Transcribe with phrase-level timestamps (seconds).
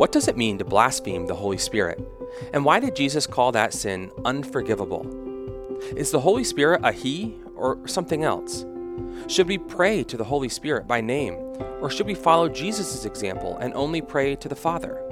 [0.00, 2.00] What does it mean to blaspheme the Holy Spirit?
[2.54, 5.04] And why did Jesus call that sin unforgivable?
[5.94, 8.64] Is the Holy Spirit a He or something else?
[9.26, 11.34] Should we pray to the Holy Spirit by name,
[11.82, 15.02] or should we follow Jesus' example and only pray to the Father?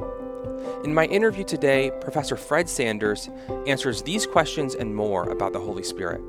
[0.85, 3.29] In my interview today, Professor Fred Sanders
[3.67, 6.23] answers these questions and more about the Holy Spirit.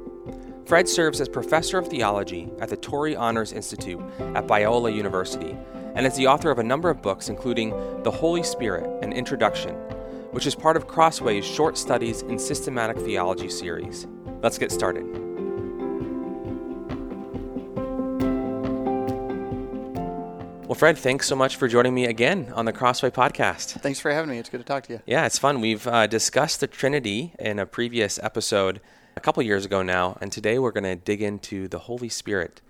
[0.70, 4.00] Fred serves as professor of theology at the Torrey Honors Institute
[4.36, 5.58] at Biola University
[5.96, 7.72] and is the author of a number of books, including
[8.04, 9.74] The Holy Spirit An Introduction,
[10.30, 14.06] which is part of Crossway's Short Studies in Systematic Theology series.
[14.44, 15.08] Let's get started.
[20.68, 23.82] Well, Fred, thanks so much for joining me again on the Crossway podcast.
[23.82, 24.38] Thanks for having me.
[24.38, 25.00] It's good to talk to you.
[25.08, 25.62] Yeah, it's fun.
[25.62, 28.80] We've uh, discussed the Trinity in a previous episode
[29.20, 32.62] a couple years ago now, and today we're going to dig into the Holy Spirit.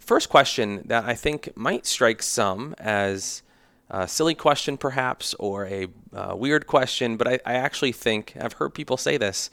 [0.00, 3.42] First question that I think might strike some as
[3.90, 8.54] a silly question, perhaps, or a uh, weird question, but I, I, actually think I've
[8.54, 9.50] heard people say this.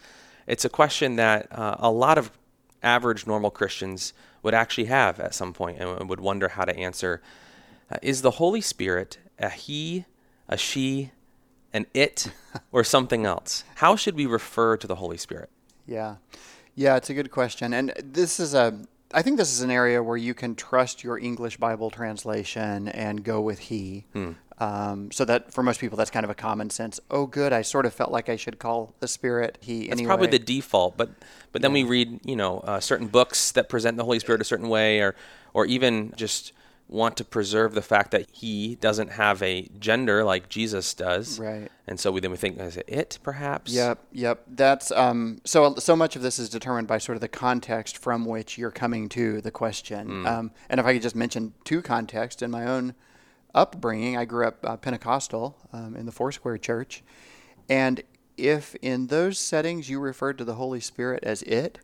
[0.47, 2.31] It's a question that uh, a lot of
[2.81, 7.21] average normal Christians would actually have at some point and would wonder how to answer.
[7.91, 10.05] Uh, is the Holy Spirit a he,
[10.47, 11.11] a she,
[11.73, 12.31] an it,
[12.71, 13.65] or something else?
[13.75, 15.49] How should we refer to the Holy Spirit?
[15.89, 16.15] Yeah.
[16.75, 17.73] Yeah, it's a good question.
[17.73, 18.79] And this is a
[19.11, 23.23] I think this is an area where you can trust your English Bible translation and
[23.23, 24.05] go with he.
[24.13, 24.31] Hmm.
[24.59, 26.99] Um, so that for most people, that's kind of a common sense.
[27.09, 27.53] Oh, good.
[27.53, 29.87] I sort of felt like I should call the Spirit he.
[29.87, 30.07] That's anyway.
[30.07, 31.09] probably the default, but
[31.51, 31.83] but then yeah.
[31.83, 34.99] we read, you know, uh, certain books that present the Holy Spirit a certain way,
[34.99, 35.15] or
[35.53, 36.51] or even just
[36.89, 41.39] want to preserve the fact that he doesn't have a gender like Jesus does.
[41.39, 41.69] Right.
[41.87, 43.71] And so we then we think is it it perhaps?
[43.71, 44.43] Yep, yep.
[44.47, 48.25] That's um so so much of this is determined by sort of the context from
[48.25, 50.07] which you're coming to the question.
[50.07, 50.27] Mm.
[50.27, 52.95] Um, and if I could just mention two contexts in my own
[53.53, 57.03] upbringing, I grew up uh, Pentecostal um, in the Foursquare Church,
[57.69, 58.01] and
[58.35, 61.79] if in those settings you referred to the Holy Spirit as it,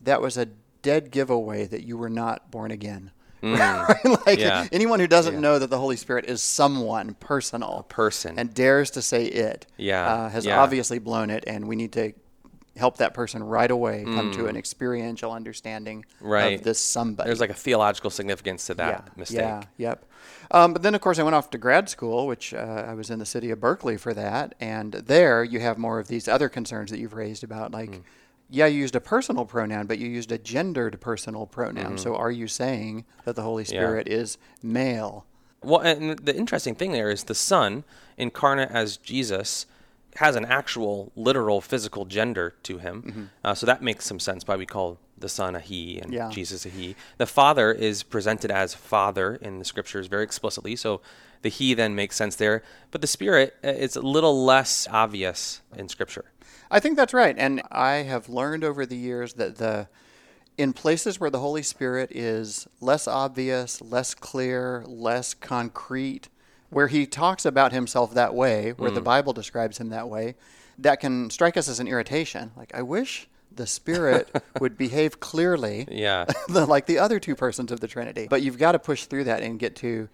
[0.00, 0.46] that was a
[0.80, 3.10] dead giveaway that you were not born again.
[3.42, 4.26] Mm.
[4.26, 4.66] like yeah.
[4.72, 5.40] anyone who doesn't yeah.
[5.40, 9.66] know that the Holy Spirit is someone personal, a person, and dares to say it,
[9.76, 10.60] yeah, uh, has yeah.
[10.60, 12.12] obviously blown it, and we need to
[12.76, 14.34] help that person right away come mm.
[14.34, 16.58] to an experiential understanding right.
[16.58, 17.26] of this somebody.
[17.28, 19.38] There's like a theological significance to that yeah, mistake.
[19.38, 20.04] Yeah, yep.
[20.50, 23.10] Um, but then, of course, I went off to grad school, which uh, I was
[23.10, 24.54] in the city of Berkeley for that.
[24.60, 28.02] And there you have more of these other concerns that you've raised about, like, mm
[28.50, 31.84] yeah, you used a personal pronoun, but you used a gendered personal pronoun.
[31.84, 31.96] Mm-hmm.
[31.96, 34.16] So are you saying that the Holy Spirit yeah.
[34.16, 35.26] is male?
[35.62, 37.84] Well, and the interesting thing there is the Son,
[38.16, 39.66] incarnate as Jesus,
[40.16, 43.02] has an actual, literal, physical gender to him.
[43.02, 43.24] Mm-hmm.
[43.44, 46.30] Uh, so that makes some sense why we call the Son a he and yeah.
[46.30, 46.96] Jesus a he.
[47.18, 50.76] The Father is presented as Father in the scriptures very explicitly.
[50.76, 51.00] So
[51.42, 52.62] the he then makes sense there.
[52.90, 56.26] But the Spirit uh, is a little less obvious in scripture.
[56.70, 57.34] I think that's right.
[57.38, 59.88] And I have learned over the years that the
[60.58, 66.28] in places where the Holy Spirit is less obvious, less clear, less concrete,
[66.70, 68.94] where he talks about himself that way, where mm.
[68.94, 70.34] the Bible describes him that way,
[70.76, 72.50] that can strike us as an irritation.
[72.56, 74.30] Like, I wish the Spirit
[74.60, 78.26] would behave clearly, yeah, like the other two persons of the Trinity.
[78.28, 80.08] But you've got to push through that and get to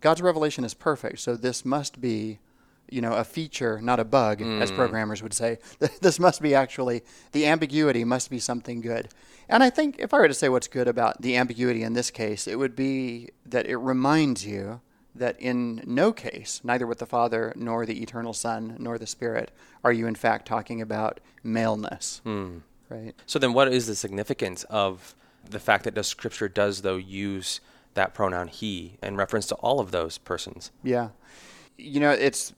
[0.00, 2.40] God's revelation is perfect, so this must be
[2.90, 4.60] you know, a feature, not a bug, mm.
[4.60, 5.58] as programmers would say.
[6.00, 7.02] this must be actually,
[7.32, 9.08] the ambiguity must be something good.
[9.48, 12.10] And I think if I were to say what's good about the ambiguity in this
[12.10, 14.80] case, it would be that it reminds you
[15.14, 19.52] that in no case, neither with the Father, nor the eternal Son, nor the Spirit,
[19.84, 22.20] are you in fact talking about maleness.
[22.24, 22.62] Mm.
[22.88, 23.14] Right?
[23.26, 25.14] So then, what is the significance of
[25.48, 27.60] the fact that the Scripture does, though, use
[27.94, 30.70] that pronoun he in reference to all of those persons?
[30.82, 31.10] Yeah.
[31.76, 32.52] You know, it's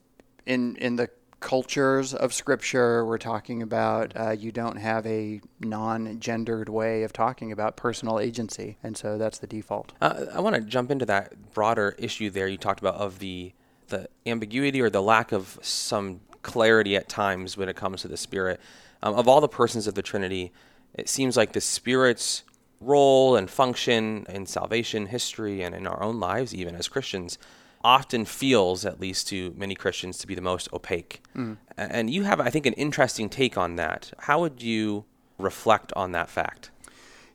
[0.47, 1.09] in in the
[1.39, 7.51] cultures of scripture we're talking about uh, you don't have a non-gendered way of talking
[7.51, 9.93] about personal agency and so that's the default.
[10.01, 13.53] Uh, i want to jump into that broader issue there you talked about of the
[13.89, 18.17] the ambiguity or the lack of some clarity at times when it comes to the
[18.17, 18.59] spirit.
[19.01, 20.51] Um, of all the persons of the trinity
[20.95, 22.43] it seems like the spirit's
[22.79, 27.37] role and function in salvation history and in our own lives even as christians
[27.83, 31.21] often feels, at least to many Christians, to be the most opaque.
[31.35, 31.57] Mm.
[31.77, 34.11] And you have, I think, an interesting take on that.
[34.19, 35.05] How would you
[35.37, 36.71] reflect on that fact?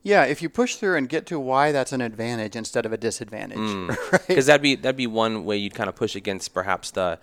[0.02, 2.96] Yeah, if you push through and get to why that's an advantage instead of a
[2.96, 4.12] disadvantage, because mm.
[4.28, 4.44] right?
[4.44, 7.20] that'd be that'd be one way you'd kind of push against perhaps the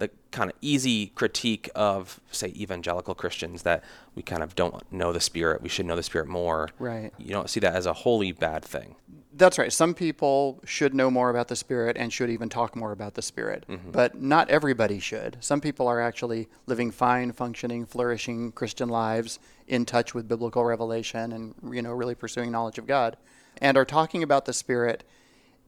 [0.00, 5.12] the kind of easy critique of, say, evangelical Christians that we kind of don't know
[5.12, 5.62] the Spirit.
[5.62, 6.70] We should know the Spirit more.
[6.78, 7.12] Right.
[7.18, 8.96] You don't see that as a wholly bad thing.
[9.32, 9.72] That's right.
[9.72, 13.22] Some people should know more about the Spirit and should even talk more about the
[13.22, 13.90] Spirit, mm-hmm.
[13.92, 15.36] but not everybody should.
[15.40, 19.38] Some people are actually living fine, functioning, flourishing Christian lives
[19.68, 23.16] in touch with biblical revelation and you know really pursuing knowledge of God,
[23.58, 25.04] and are talking about the Spirit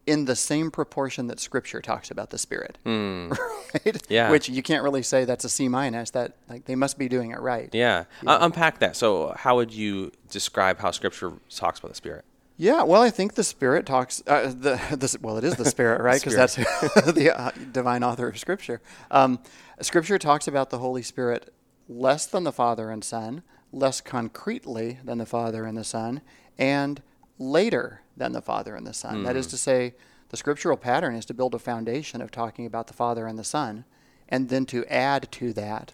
[0.06, 2.78] in the same proportion that Scripture talks about the Spirit.
[2.84, 3.36] Mm.
[3.86, 4.02] Right?
[4.10, 4.30] Yeah.
[4.30, 6.10] Which you can't really say that's a C minus.
[6.10, 7.70] That like they must be doing it right.
[7.72, 8.04] Yeah.
[8.22, 8.30] yeah.
[8.30, 8.96] Uh, unpack that.
[8.96, 12.26] So, how would you describe how Scripture talks about the Spirit?
[12.58, 14.22] Yeah, well, I think the Spirit talks.
[14.26, 16.20] Uh, the, the well, it is the Spirit, right?
[16.20, 16.56] Because that's
[17.14, 18.82] the uh, divine author of Scripture.
[19.10, 19.38] Um,
[19.80, 21.52] scripture talks about the Holy Spirit
[21.88, 26.20] less than the Father and Son, less concretely than the Father and the Son,
[26.58, 27.02] and
[27.38, 29.18] later than the Father and the Son.
[29.18, 29.24] Mm.
[29.24, 29.50] That is hmm.
[29.50, 29.94] to say,
[30.28, 33.44] the scriptural pattern is to build a foundation of talking about the Father and the
[33.44, 33.84] Son,
[34.28, 35.92] and then to add to that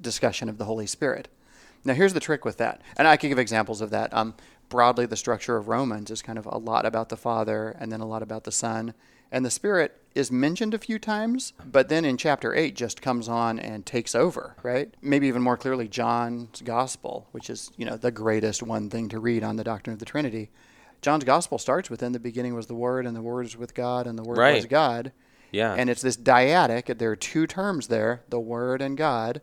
[0.00, 1.28] discussion of the Holy Spirit.
[1.84, 4.12] Now, here's the trick with that, and I can give examples of that.
[4.12, 4.34] Um,
[4.68, 8.00] broadly, the structure of Romans is kind of a lot about the Father and then
[8.00, 8.94] a lot about the Son.
[9.30, 13.28] And the Spirit is mentioned a few times, but then in chapter 8 just comes
[13.28, 14.92] on and takes over, right?
[15.00, 19.20] Maybe even more clearly, John's Gospel, which is, you know, the greatest one thing to
[19.20, 20.50] read on the doctrine of the Trinity.
[21.00, 23.74] John's Gospel starts with, in the beginning was the Word, and the Word was with
[23.74, 24.56] God, and the Word right.
[24.56, 25.12] was God.
[25.50, 25.74] Yeah.
[25.74, 26.98] And it's this dyadic.
[26.98, 29.40] There are two terms there, the Word and God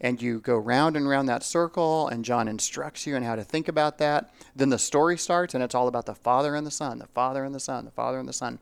[0.00, 3.44] and you go round and round that circle, and John instructs you on how to
[3.44, 4.32] think about that.
[4.54, 7.44] Then the story starts, and it's all about the Father and the Son, the Father
[7.44, 8.58] and the Son, the Father and the Son.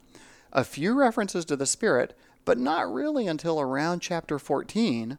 [0.52, 5.18] A few references to the Spirit, but not really until around chapter 14.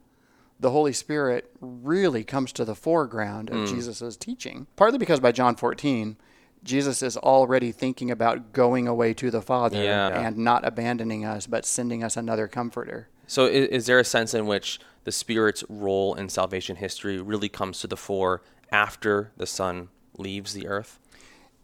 [0.60, 3.68] The Holy Spirit really comes to the foreground of mm.
[3.68, 6.18] Jesus' teaching, partly because by John 14,
[6.68, 10.20] Jesus is already thinking about going away to the Father yeah.
[10.20, 13.08] and not abandoning us, but sending us another comforter.
[13.26, 17.50] So, is, is, there a sense in which the Spirit's role in salvation history really
[17.50, 18.42] comes to the fore
[18.72, 21.00] after the Son leaves the earth?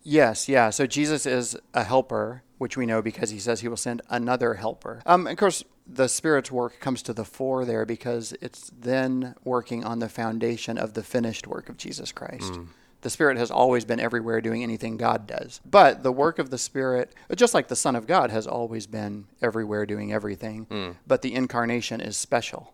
[0.02, 0.70] Yes, yeah.
[0.72, 4.56] So, Jesus is a helper, which we know because he says he will send another
[4.56, 5.02] helper.
[5.06, 9.84] Um, of course, the Spirit's work comes to the fore there because it's then working
[9.84, 12.54] on the foundation of the finished work of Jesus Christ.
[12.54, 12.68] Mm.
[13.04, 15.62] The Spirit has always been everywhere doing anything God does.
[15.66, 19.28] But the work of the Spirit, just like the Son of God, has always been
[19.42, 20.66] everywhere doing everything.
[20.68, 20.96] Mm.
[21.06, 22.74] But the incarnation is special,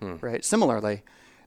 [0.00, 0.20] mm.
[0.22, 0.44] right?
[0.44, 1.02] Similarly,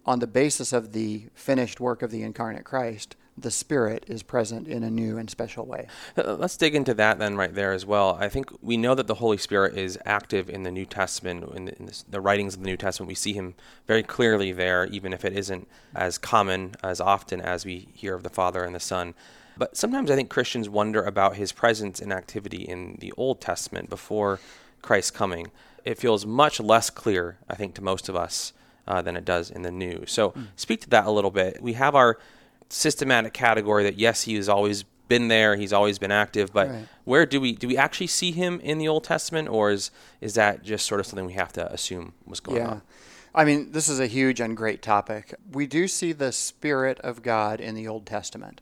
[0.05, 4.67] on the basis of the finished work of the incarnate Christ, the Spirit is present
[4.67, 5.87] in a new and special way.
[6.17, 8.17] Uh, let's dig into that then, right there as well.
[8.19, 11.65] I think we know that the Holy Spirit is active in the New Testament, in,
[11.65, 13.07] the, in the writings of the New Testament.
[13.07, 13.55] We see Him
[13.87, 18.23] very clearly there, even if it isn't as common as often as we hear of
[18.23, 19.13] the Father and the Son.
[19.57, 23.89] But sometimes I think Christians wonder about His presence and activity in the Old Testament
[23.89, 24.39] before
[24.81, 25.51] Christ's coming.
[25.83, 28.53] It feels much less clear, I think, to most of us.
[28.87, 30.03] Uh, than it does in the new.
[30.07, 30.47] So, mm.
[30.55, 31.61] speak to that a little bit.
[31.61, 32.17] We have our
[32.69, 36.87] systematic category that yes, he has always been there, he's always been active, but right.
[37.03, 40.35] where do we do we actually see him in the Old Testament, or is is
[40.35, 42.69] that just sort of something we have to assume was going yeah.
[42.69, 42.81] on?
[43.33, 45.35] I mean, this is a huge and great topic.
[45.51, 48.61] We do see the Spirit of God in the Old Testament.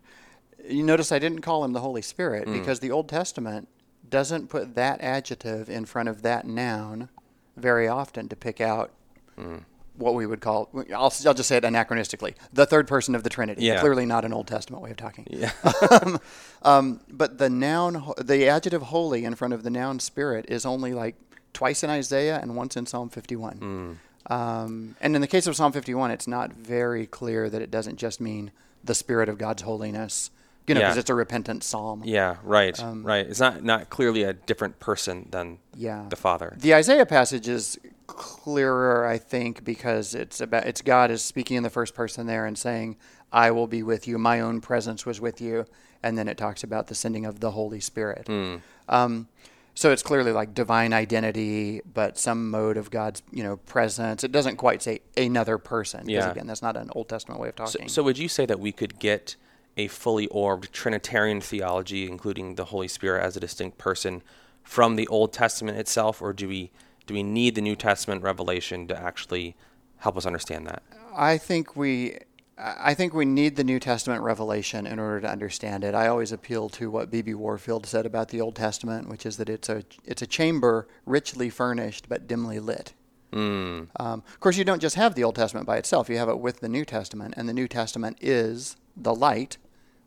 [0.68, 2.54] You notice I didn't call him the Holy Spirit mm.
[2.54, 3.70] because the Old Testament
[4.10, 7.10] doesn't put that adjective in front of that noun
[7.56, 8.92] very often to pick out
[9.38, 9.64] mm
[9.98, 13.30] what we would call, I'll, I'll just say it anachronistically, the third person of the
[13.30, 13.66] Trinity.
[13.66, 13.80] Yeah.
[13.80, 15.28] Clearly not an Old Testament way of talking.
[15.30, 15.52] Yeah.
[15.92, 16.20] um,
[16.62, 20.94] um, but the noun, the adjective holy in front of the noun spirit is only
[20.94, 21.16] like
[21.54, 23.60] twice in Isaiah and once in Psalm 51.
[23.60, 24.32] Mm.
[24.32, 27.98] Um, and in the case of Psalm 51, it's not very clear that it doesn't
[27.98, 28.52] just mean
[28.84, 30.30] the spirit of God's holiness
[30.68, 31.00] you know, because yeah.
[31.00, 32.04] it's a repentant psalm.
[32.06, 33.26] Yeah, right, um, right.
[33.26, 36.06] It's not not clearly a different person than yeah.
[36.10, 36.56] the Father.
[36.60, 41.64] The Isaiah passage is clearer, I think, because it's about it's God is speaking in
[41.64, 42.98] the first person there and saying,
[43.32, 44.18] "I will be with you.
[44.18, 45.66] My own presence was with you,"
[46.04, 48.26] and then it talks about the sending of the Holy Spirit.
[48.28, 48.62] Mm.
[48.90, 49.28] Um,
[49.74, 54.26] so it's clearly like divine identity, but some mode of God's you know presence.
[54.26, 56.10] It doesn't quite say another person.
[56.10, 56.32] Yeah.
[56.32, 57.88] Again, that's not an Old Testament way of talking.
[57.88, 59.38] So, so would you say that we could get
[59.78, 64.24] a fully orbed Trinitarian theology, including the Holy Spirit as a distinct person,
[64.64, 66.72] from the Old Testament itself, or do we
[67.06, 69.56] do we need the New Testament revelation to actually
[69.98, 70.84] help us understand that?
[71.16, 72.18] I think we
[72.58, 75.94] I think we need the New Testament revelation in order to understand it.
[75.94, 77.36] I always appeal to what B.B.
[77.36, 81.50] Warfield said about the Old Testament, which is that it's a it's a chamber richly
[81.50, 82.94] furnished but dimly lit.
[83.32, 83.90] Mm.
[84.00, 86.40] Um, of course, you don't just have the Old Testament by itself; you have it
[86.40, 89.58] with the New Testament, and the New Testament is the light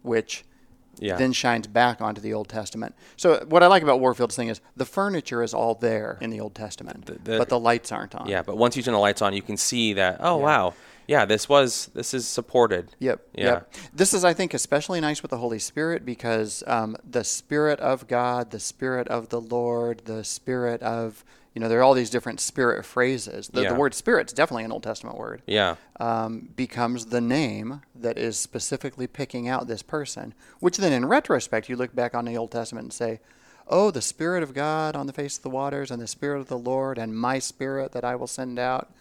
[0.03, 0.45] which
[0.99, 1.17] Yeah.
[1.17, 2.95] then shines back onto the Old Testament.
[3.17, 6.41] So what I like about Warfield's thing is the furniture is all there in the
[6.41, 8.27] Old Testament, the- but the lights aren't on.
[8.29, 10.19] Yeah, but once you turn the lights on, you can see that.
[10.21, 10.75] Oh wow,
[11.07, 12.91] yeah, this was this is supported.
[12.99, 13.21] Yep.
[13.35, 13.45] Yeah.
[13.45, 13.75] Yep.
[13.95, 18.07] This is, I think, especially nice with the Holy Spirit because um, the Spirit of
[18.07, 22.11] God, the Spirit of the Lord, the Spirit of, you know, there are all these
[22.11, 23.49] different spirit phrases.
[23.49, 23.69] The, Yeah.
[23.71, 25.43] the word Spirit's definitely an Old Testament word.
[25.47, 25.77] Yeah.
[25.99, 31.69] Um, becomes the name that is specifically picking out this person, which then in retrospect,
[31.69, 33.21] you look back on the Old Testament and say,
[33.73, 36.49] Oh, the Spirit of God on the face of the waters, and the Spirit of
[36.49, 38.93] the Lord, and my Spirit that I will send out.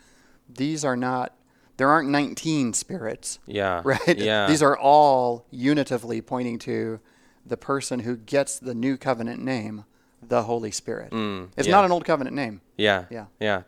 [0.47, 1.33] These are not,
[1.77, 3.81] there aren't 19 spirits Yeah.
[3.85, 4.17] right?
[4.17, 4.47] Yeah.
[4.47, 6.99] These are all unitively pointing to
[7.45, 9.85] the person who gets the new covenant name,
[10.29, 11.07] the Holy Spirit.
[11.07, 11.71] it's Mm, yeah.
[11.71, 12.61] not an old covenant name.
[12.77, 13.05] Yeah.
[13.09, 13.25] Yeah.
[13.39, 13.61] Yeah.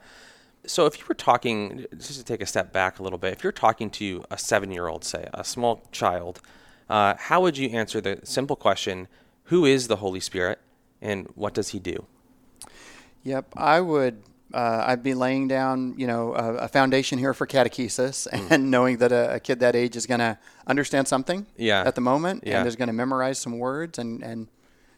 [0.66, 3.44] So if you were talking, just to take a step back a little bit, if
[3.44, 6.40] you're talking to a seven-year-old, say a small child,
[6.90, 9.08] uh, how would you answer the simple question,
[9.46, 10.60] "Who is the Holy Spirit,
[11.02, 12.06] and what does He do?"
[13.24, 14.22] Yep, I would.
[14.54, 18.52] Uh, I'd be laying down, you know, a, a foundation here for catechesis, Mm.
[18.52, 20.38] and knowing that a, a kid that age is going to
[20.68, 21.84] understand something Yeah.
[21.86, 22.60] at the moment, Yeah.
[22.60, 24.48] and is going to memorize some words and and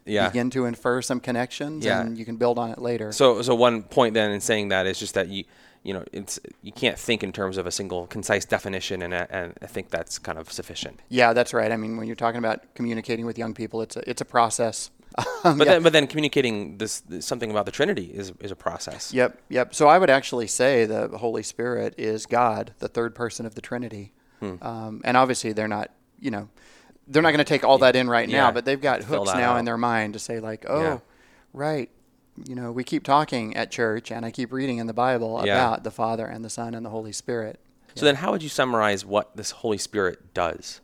[0.06, 0.28] Yeah.
[0.30, 2.02] begin to infer some connections, Yeah.
[2.02, 3.12] and you can build on it later.
[3.12, 5.44] So, so one point then in saying that is just that you,
[5.84, 9.28] you know, it's you can't think in terms of a single concise definition, and I-
[9.30, 11.00] and I think that's kind of sufficient.
[11.10, 11.72] yeah, that's right.
[11.72, 14.92] I mean, when you're talking about communicating with young people, it's a it's a process.
[15.44, 15.74] Um, But yeah.
[15.74, 19.14] then, but then communicating this, this something about the Trinity is is a process.
[19.14, 19.76] Yep, yep.
[19.76, 23.62] So I would actually say the Holy Spirit is God, the third person of the
[23.62, 24.12] Trinity.
[24.40, 24.56] Hmm.
[24.62, 26.50] Um, and obviously, they're not, you know,
[27.08, 29.54] they're not going to take all that in right now, but they've got hooks now
[29.54, 29.58] out.
[29.60, 31.00] in their mind to say, like, oh, Yeah.
[31.54, 31.90] right.
[32.48, 35.54] You know, we keep talking at church, and I keep reading in the Bible Yeah.
[35.54, 37.60] about the Father and the Son and the Holy Spirit.
[37.96, 40.80] So then, how would you summarize what this Holy Spirit does?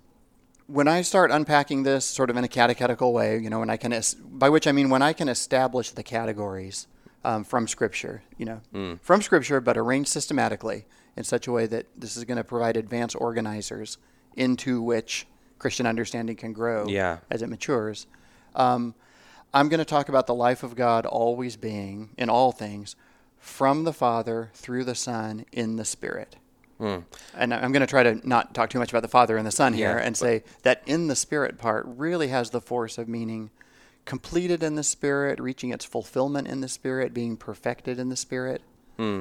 [0.68, 3.78] when I start unpacking this sort of in a catechetical way, you know, when I
[3.78, 6.86] can, es- by which I mean when I can establish the categories
[7.26, 9.00] um, from Scripture, you know, Mm.
[9.02, 10.86] from Scripture, but arranged systematically
[11.18, 13.98] in such a way that this is going to provide advanced organizers
[14.36, 15.26] into which
[15.60, 17.18] Christian understanding can grow Yeah.
[17.30, 18.08] as it matures.
[18.56, 18.96] Um,
[19.54, 22.96] I'm going to talk about the life of God always being, in all things,
[23.38, 26.36] from the Father through the Son in the Spirit.
[26.82, 29.52] And I'm going to try to not talk too much about the Father and the
[29.52, 33.10] Son here Yeah, and say that in the Spirit part really has the force of
[33.10, 33.50] meaning
[34.06, 38.62] completed in the Spirit, reaching its fulfillment in the Spirit, being perfected in the Spirit.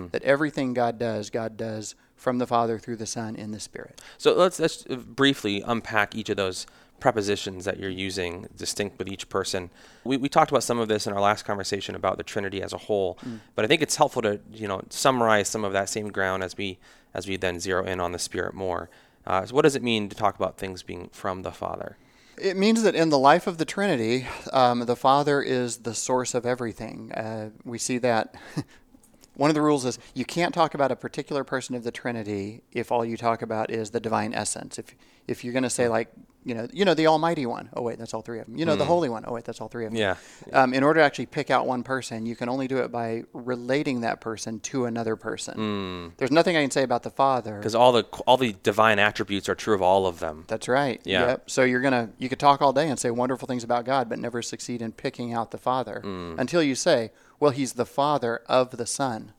[0.09, 4.01] That everything God does, God does from the Father through the Son in the Spirit.
[4.19, 6.67] So let's let's uh, briefly unpack each of those
[7.01, 9.71] prepositions that you're using, distinct with each person.
[10.03, 12.73] We, we talked about some of this in our last conversation about the Trinity as
[12.73, 13.19] a whole,
[13.55, 16.57] but I think it's helpful to you know summarize some of that same ground as
[16.57, 16.79] we
[17.15, 18.91] as we then zero in on the Spirit more.
[19.27, 21.97] Uh, so what does it mean to talk about things being from the Father?
[22.41, 26.35] It means that in the life of the Trinity, um, the Father is the source
[26.35, 27.13] of everything.
[27.13, 28.35] Uh, we see that.
[29.39, 32.61] One of the rules is you can't talk about a particular person of the Trinity
[32.73, 34.79] if all you talk about is the divine essence.
[34.79, 34.95] If
[35.27, 36.09] if you're going to say like
[36.45, 38.57] you know you know the Almighty One, oh wait, that's all three of them.
[38.57, 40.01] You know the Holy One, oh wait, that's all three of them.
[40.01, 40.17] Yeah.
[40.53, 43.25] Um, in order to actually pick out one person, you can only do it by
[43.33, 46.13] relating that person to another person.
[46.17, 47.59] There's nothing I can say about the Father.
[47.59, 50.45] Because all the all the divine attributes are true of all of them.
[50.49, 51.01] That's right.
[51.05, 51.27] Yeah.
[51.29, 51.51] Yep.
[51.51, 54.19] So you're gonna you could talk all day and say wonderful things about God, but
[54.19, 56.39] never succeed in picking out the Father Mm.
[56.39, 59.33] until you say, well, He's the Father of the Son,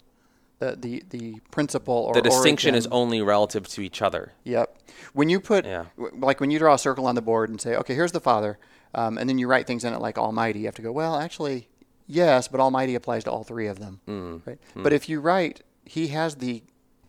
[0.60, 4.34] the the the principle or The distinction is only relative to each other.
[4.44, 4.78] Yep.
[5.14, 5.86] When you put Yeah.
[5.98, 8.20] w- like when you draw a circle on the board and say, okay, here's the
[8.20, 8.58] Father,
[8.94, 11.16] um, and then you write things in it like Almighty, you have to go, well,
[11.18, 11.68] actually,
[12.08, 14.42] yes, but Almighty applies to all three of them, Mm.
[14.46, 14.60] right?
[14.76, 16.64] But if you write, He has the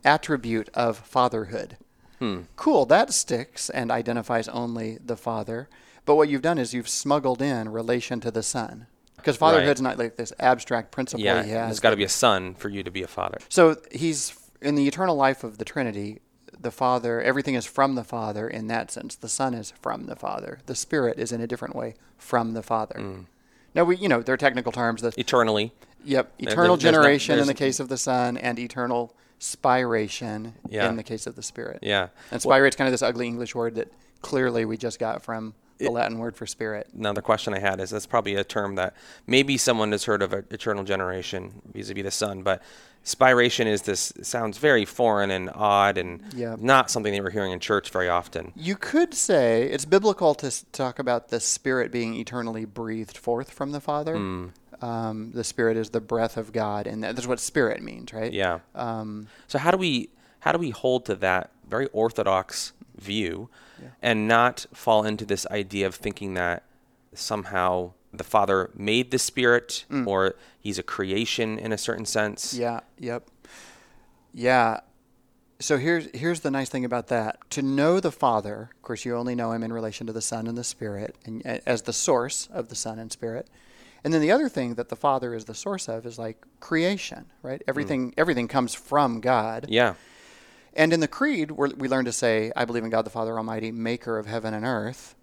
[0.05, 1.77] attribute of fatherhood.
[2.19, 2.41] Hmm.
[2.57, 5.69] Cool, that sticks and identifies only the Father.
[6.07, 8.87] But what you've done is you've smuggled in relation to the Son.
[9.21, 11.69] Because fatherhood's not like this abstract principle Yeah, he has.
[11.69, 13.39] there's got to be a son for you to be a father.
[13.49, 16.21] So he's in the eternal life of the Trinity.
[16.59, 19.15] The Father, everything is from the Father in that sense.
[19.17, 20.59] The Son is from the Father.
[20.67, 22.97] The Spirit is in a different way from the Father.
[22.99, 23.25] Mm.
[23.75, 25.01] Now we, you know, there are technical terms.
[25.01, 25.73] The Eternally.
[26.05, 29.15] yep, There- eternal no- generation in the case of the Son, and eternal
[29.65, 30.89] spiration Yeah.
[30.89, 31.79] in the case of the Spirit.
[31.83, 32.09] Yeah.
[32.31, 33.89] And spirate's kind of this ugly English word that
[34.21, 35.55] clearly we just got from
[35.87, 36.89] the Latin word for spirit.
[36.97, 38.95] another question I had is that's probably a term that
[39.27, 42.63] maybe someone has heard of uh, eternal generation vis-a-vis the Son, but
[43.05, 46.57] spiration is this sounds very foreign and odd and Yeah.
[46.59, 48.53] not something that we're hearing in church very often.
[48.55, 53.73] You could say it's biblical to talk about the Spirit being eternally breathed forth from
[53.73, 54.17] the Father.
[54.17, 54.47] Hmm.
[54.83, 58.33] Um, the Spirit is the breath of God, and that's what Spirit means, right?
[58.33, 58.61] Yeah.
[58.75, 60.09] Um, So how do we
[60.41, 63.51] how do we hold to that very orthodox view
[64.03, 66.63] and not fall into this idea of thinking that
[67.15, 70.07] somehow the Father made the Spirit mm.
[70.07, 72.55] or he's a creation in a certain sense.
[72.55, 73.29] Yeah, yep.
[74.33, 74.81] Yeah.
[75.59, 77.39] So here's here's the nice thing about that.
[77.51, 80.47] To know the Father, of course, you only know him in relation to the Son
[80.47, 83.49] and the Spirit, and as the source of the Son and Spirit.
[84.03, 87.27] And then the other thing that the Father is the source of is like creation,
[87.43, 87.61] right?
[87.61, 87.69] Mm.
[87.69, 89.67] Everything everything comes from God.
[89.69, 89.95] Yeah.
[90.75, 93.37] And in the Creed, we're, we learn to say, I believe in God the Father
[93.37, 95.17] Almighty, maker of heaven and earth.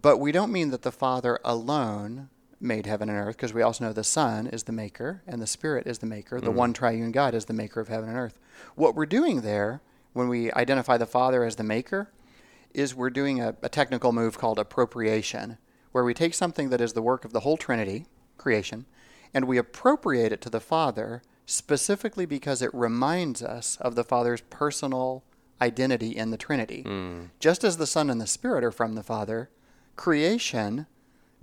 [0.00, 2.28] But we don't mean that the Father alone
[2.60, 5.46] made heaven and earth, because we also know the Son is the maker and the
[5.46, 6.40] Spirit is the maker.
[6.40, 6.56] The mm-hmm.
[6.56, 8.38] one triune God is the maker of heaven and earth.
[8.74, 9.82] What we're doing there,
[10.12, 12.10] when we identify the Father as the maker,
[12.72, 15.58] is we're doing a, a technical move called appropriation,
[15.92, 18.06] where we take something that is the work of the whole Trinity,
[18.38, 18.86] creation,
[19.32, 24.40] and we appropriate it to the Father specifically because it reminds us of the Father's
[24.42, 25.24] personal
[25.60, 26.82] identity in the Trinity.
[26.82, 27.26] Hmm.
[27.40, 29.50] Just as the Son and the Spirit are from the Father,
[29.96, 30.86] creation,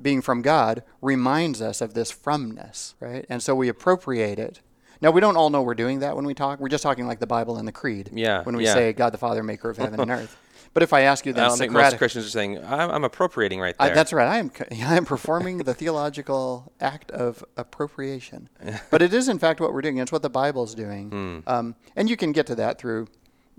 [0.02, 3.26] being from God, reminds us of this fromness, right?
[3.30, 4.62] And so we appropriate it.
[5.02, 6.60] Now, we don't all know we're doing that when we talk.
[6.60, 8.12] We're just talking like the Bible and the Creed.
[8.14, 8.74] Yeah, When we yeah.
[8.74, 10.38] say God the Father, maker of heaven and earth.
[10.74, 13.04] But if I ask you that, I don't think most Christians are saying, I'm, I'm
[13.04, 13.96] appropriating right I, there.
[13.96, 14.28] that's right.
[14.28, 18.48] I am I am performing the theological act of appropriation.
[18.90, 19.98] but it is in fact what we're doing.
[19.98, 21.10] It's what the Bible's doing.
[21.10, 21.40] Hmm.
[21.46, 23.08] Um, and you can get to that through,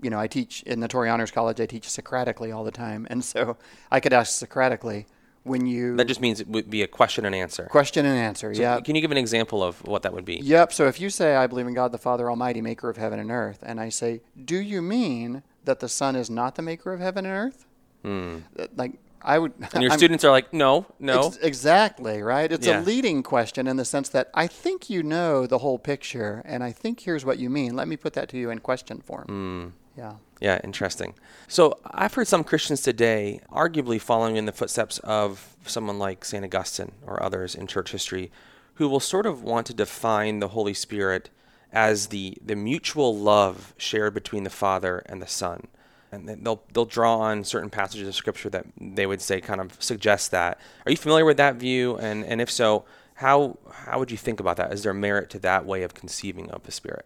[0.01, 1.61] you know, I teach in the Torrey Honors College.
[1.61, 3.57] I teach Socratically all the time, and so
[3.91, 5.05] I could ask Socratically
[5.43, 7.65] when you that just means it would be a question and answer.
[7.65, 8.53] question and answer.
[8.53, 8.79] So yeah.
[8.79, 10.35] Can you give an example of what that would be?
[10.37, 10.71] Yep.
[10.73, 13.29] So if you say, I believe in God the Father Almighty, maker of heaven and
[13.31, 16.99] earth, and I say, do you mean that the Son is not the maker of
[16.99, 17.65] heaven and earth?
[18.05, 19.51] Uh, Like, I would.
[19.53, 19.63] Hmm.
[19.73, 21.27] And your I'm- students are like, no, no.
[21.27, 22.51] Ex- exactly, right?
[22.51, 22.81] It's Yeah.
[22.81, 26.63] a leading question in the sense that I think you know the whole picture, and
[26.63, 27.75] I think here's what you mean.
[27.75, 29.25] Let me put that to you in question form.
[29.27, 29.67] Hmm.
[29.97, 30.13] Yeah.
[30.43, 31.13] Yeah, interesting.
[31.47, 36.43] So I've heard some Christians today, arguably following in the footsteps of someone like St.
[36.43, 38.29] Augustine or others in church history,
[38.73, 41.29] who will sort of want to define the Holy Spirit
[41.71, 45.67] as the, the mutual love shared between the Father and the Son.
[46.11, 49.81] And they'll they'll draw on certain passages of Scripture that they would say kind of
[49.81, 50.59] suggest that.
[50.85, 51.95] Are you familiar with that view?
[51.95, 52.83] And and if so,
[53.15, 54.73] how how would you think about that?
[54.73, 57.05] Is there merit to that way of conceiving of the Spirit?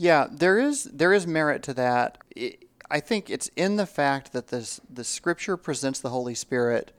[0.00, 2.16] Yeah, there is there is merit to that.
[2.36, 2.56] I
[2.90, 6.92] I think it's in the fact that this the Scripture presents the Holy Spirit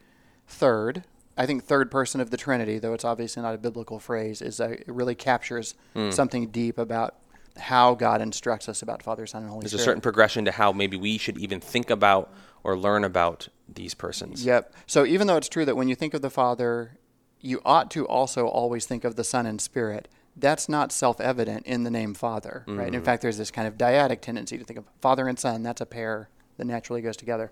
[0.48, 1.04] third.
[1.36, 4.60] I think third person of the Trinity, though it's obviously not a biblical phrase, is
[4.60, 6.12] a, it really captures Hmm.
[6.12, 7.16] something deep about
[7.58, 9.72] how God instructs us about Father, Son, and Holy Spirit.
[9.72, 12.32] There's a certain progression to how maybe we should even think about
[12.64, 14.46] or learn about these persons.
[14.46, 14.74] Yep.
[14.86, 17.00] So even though it's true that when you think of the Father,
[17.40, 20.08] you ought to also always think of the Son and Spirit.
[20.42, 22.88] That's not self-evident in the name Father, right?
[22.88, 23.04] In mm-hmm.
[23.04, 25.64] fact, there's this kind of dyadic tendency to think of Father and Son.
[25.64, 27.52] That's a pair that naturally goes together.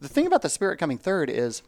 [0.00, 1.62] The thing about the Spirit coming third is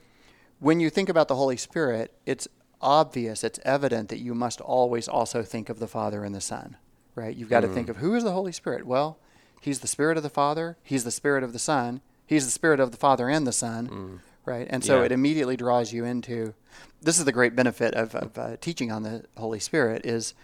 [0.61, 2.47] when you think about the Holy Spirit, it's
[2.81, 6.77] obvious, it's evident that you must always also think of the Father and the Son,
[7.15, 7.35] right?
[7.35, 7.91] You've got to think mm.
[7.91, 8.87] of who is the Holy Spirit?
[8.87, 9.19] Well,
[9.61, 12.81] He's the Spirit of the Father, He's the Spirit of the Son, He's the Spirit
[12.81, 14.19] of the Father and the Son, mm.
[14.45, 14.67] right?
[14.71, 15.07] And so Yeah.
[15.07, 16.55] it immediately draws you into
[17.03, 20.35] this is the great benefit of, of uh, teaching on the Holy Spirit is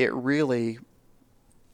[0.00, 0.78] it really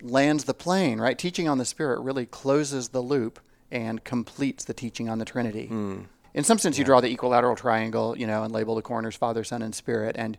[0.03, 1.17] lands the plane, right?
[1.17, 3.39] Teaching on the Spirit really closes the loop
[3.71, 5.67] and completes the teaching on the Trinity.
[5.67, 6.01] Hmm.
[6.35, 9.45] In some sense, you draw the equilateral triangle, you know, and label the corners Father,
[9.45, 10.37] Son, and Spirit, and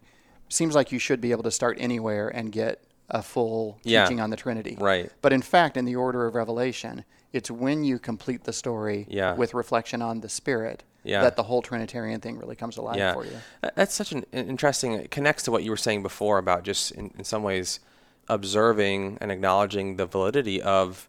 [0.49, 4.03] seems like you should be able to start anywhere and get a full Yeah.
[4.03, 4.77] teaching on the Trinity.
[4.79, 5.09] Right.
[5.21, 9.33] But in fact, in the order of revelation, it's when you complete the story Yeah.
[9.33, 11.21] with reflection on the Spirit Yeah.
[11.21, 13.31] that the whole Trinitarian thing really comes alive Yeah, for you.
[13.61, 14.93] That- that's such an interesting.
[14.93, 17.79] It connects to what you were saying before about just in, in some ways
[18.29, 21.07] observing and acknowledging the validity of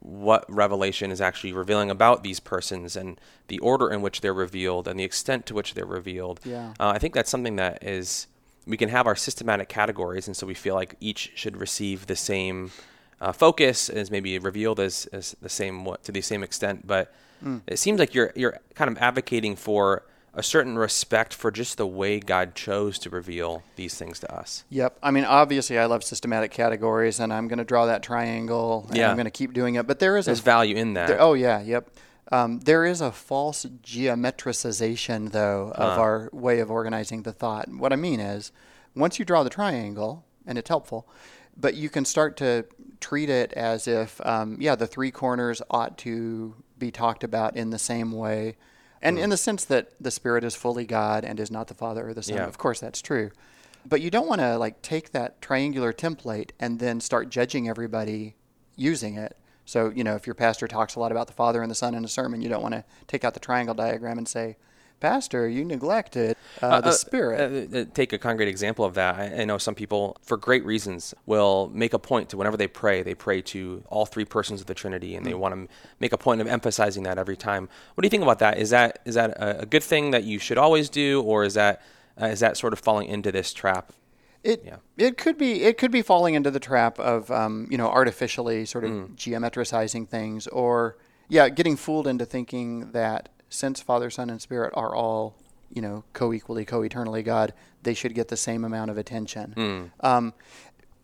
[0.00, 4.88] what revelation is actually revealing about these persons and the order in which they're revealed
[4.88, 6.40] and the extent to which they're revealed.
[6.44, 6.72] Yeah.
[6.80, 8.26] Uh, I think that's something that is
[8.66, 12.16] we can have our systematic categories, and so we feel like each should receive the
[12.16, 12.70] same
[13.20, 16.86] uh, focus as maybe revealed as, as the same what to the same extent.
[16.86, 17.12] But
[17.66, 21.86] it seems like you're you're kind of advocating for a certain respect for just the
[21.86, 24.64] way God chose to reveal these things to us.
[24.70, 24.96] Yep.
[25.02, 28.96] I mean, obviously, I love systematic categories, and I'm going to draw that triangle, and
[28.96, 29.10] Yeah.
[29.10, 29.86] I'm going to keep doing it.
[29.86, 31.08] But there is There's a value in that.
[31.08, 31.90] There, oh yeah, yep.
[32.30, 37.68] Um, there is a false geometricization, though, of our way of organizing the thought.
[37.68, 38.52] What I mean is,
[38.94, 41.06] once you draw the triangle, and it's helpful,
[41.56, 42.64] but you can start to
[43.00, 47.70] treat it as if, um, yeah, the three corners ought to be talked about in
[47.70, 48.56] the same way,
[49.00, 49.48] and in the hmm.
[49.48, 52.36] sense that the Spirit is fully God and is not the Father or the Son.
[52.36, 52.46] Yeah.
[52.46, 53.30] Of course, that's true.
[53.86, 58.34] But you don't want to like take that triangular template and then start judging everybody
[58.76, 59.36] using it.
[59.64, 61.94] So, you know, if your pastor talks a lot about the Father and the Son
[61.94, 64.56] in a sermon, you don't want to take out the triangle diagram and say,
[65.02, 67.74] Pastor, you neglected uh, the Spirit.
[67.74, 69.16] Uh, uh, take a concrete example of that.
[69.16, 72.68] I, I, know some people, for great reasons, will make a point to whenever they
[72.68, 75.30] pray, they pray to all three persons of the Trinity, and mm-hmm.
[75.32, 77.68] they want to make a point of emphasizing that every time.
[77.94, 78.58] What do you think about that?
[78.58, 81.54] Is that is that a, a good thing that you should always do, or is
[81.54, 81.82] that
[82.20, 83.92] uh, is that sort of falling into this trap?
[84.44, 84.76] It yeah.
[84.96, 88.64] it could be it could be falling into the trap of um, you know artificially
[88.66, 89.16] sort of mm.
[89.16, 90.96] geometricizing things, or
[91.28, 95.34] yeah, getting fooled into thinking that since Father, Son, and Spirit are all,
[95.72, 99.54] you know, co-equally, co-eternally God, they should get the same amount of attention.
[99.56, 99.90] Mm.
[100.06, 100.34] Um,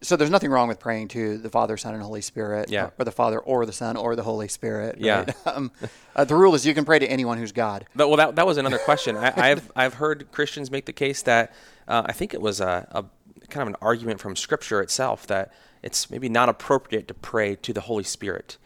[0.01, 2.91] so there's nothing wrong with praying to the Father, Son, and Holy Spirit, yeah.
[2.99, 4.97] or, the Father, or the Son, or the Holy Spirit.
[4.97, 5.05] Right?
[5.05, 5.25] Yeah.
[5.47, 5.73] Um,
[6.15, 7.87] uh, the rule is you can pray to anyone who's God.
[7.97, 9.17] But, well, that, that was another question.
[9.17, 11.53] I, have I've heard Christians make the case that
[11.89, 13.05] uh, I think it was a, a
[13.49, 17.73] kind of an argument from Scripture itself that it's maybe not appropriate to pray to
[17.73, 18.59] the Holy Spirit.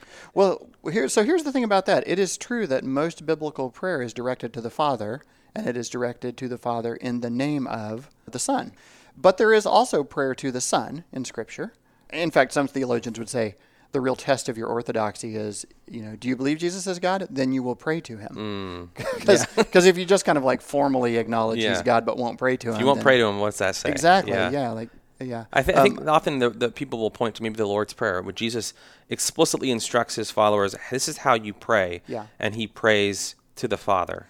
[0.82, 2.02] Well, here, so here's the thing about that.
[2.06, 5.22] It is true that most biblical prayer is directed to the Father,
[5.54, 8.72] and it is directed to the Father in the name of the Son.
[9.16, 11.72] But there is also prayer to the Son in Scripture.
[12.12, 13.54] In fact, some theologians would say
[13.92, 17.28] the real test of your orthodoxy is, you know, do you believe Jesus is God?
[17.30, 18.90] Then you will pray to him.
[18.94, 19.56] Because mm.
[19.84, 19.90] yeah.
[19.90, 21.70] if you just kind of like formally acknowledge yeah.
[21.70, 22.74] he's God but won't pray to him.
[22.74, 23.90] If you won't pray to him, what's that say?
[23.90, 24.32] Exactly.
[24.32, 24.50] Yeah.
[24.50, 24.88] yeah like
[25.22, 25.44] yeah.
[25.52, 27.92] I, th- um, I think often the, the people will point to maybe the Lord's
[27.92, 28.74] Prayer, where Jesus
[29.08, 32.02] explicitly instructs his followers, this is how you pray.
[32.06, 32.26] Yeah.
[32.38, 34.26] And he prays to the Father.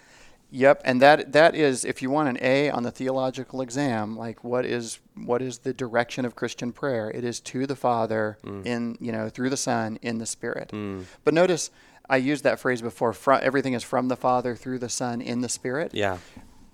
[0.51, 4.43] Yep, and that that is if you want an A on the theological exam, like
[4.43, 7.09] what is what is the direction of Christian prayer?
[7.09, 8.63] It is to the Father mm.
[8.63, 10.69] in you know through the Son in the Spirit.
[10.71, 11.05] Mm.
[11.23, 11.71] But notice
[12.07, 13.15] I used that phrase before.
[13.41, 15.91] Everything is from the Father through the Son in the Spirit.
[15.95, 16.19] Yeah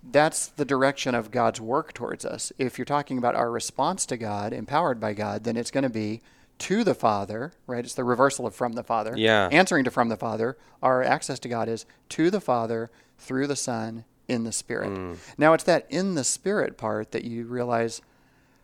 [0.04, 2.52] that's the direction of God's work towards us.
[2.58, 5.90] If you're talking about our response to God, empowered by God, then it's going to
[5.90, 6.22] be
[6.60, 7.84] to the Father, right?
[7.84, 9.14] It's the reversal of from the Father.
[9.16, 9.50] Yeah.
[9.52, 10.58] Answering to from the Father.
[10.82, 14.92] Our access to God is to the Father through the Son in the Spirit.
[14.92, 15.18] Mm.
[15.38, 18.02] Now, it's that in the Spirit part that you realize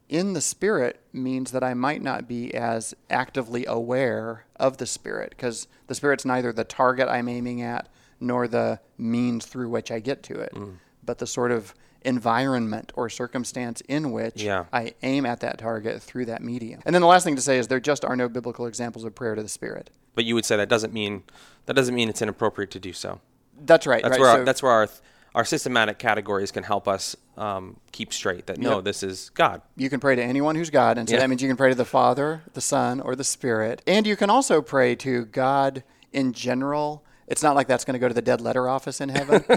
[0.07, 5.31] in the Spirit means that I might not be as actively aware of the Spirit
[5.31, 9.99] because the Spirit's neither the target I'm aiming at nor the means through which I
[9.99, 10.53] get to it.
[10.53, 11.73] Mm but the sort of
[12.05, 14.65] environment or circumstance in which yeah.
[14.71, 16.81] I aim at that target through that medium.
[16.85, 19.15] And then the last thing to say is there just are no biblical examples of
[19.15, 19.89] prayer to the Spirit.
[20.13, 21.23] But you would say that doesn't mean
[21.65, 23.19] that doesn't mean it's inappropriate to do so.
[23.59, 24.03] That's right.
[24.03, 24.19] That's right.
[24.19, 24.89] where so, our, that's where our
[25.33, 28.85] our systematic categories can help us um, keep straight that no, yep.
[28.85, 29.61] this is God.
[29.75, 31.21] You can pray to anyone who's God, and so yeah.
[31.21, 34.15] that means you can pray to the Father, the Son, or the Spirit, and you
[34.15, 38.13] can also pray to God in general it's not like that's going to go to
[38.13, 39.43] the dead letter office in heaven.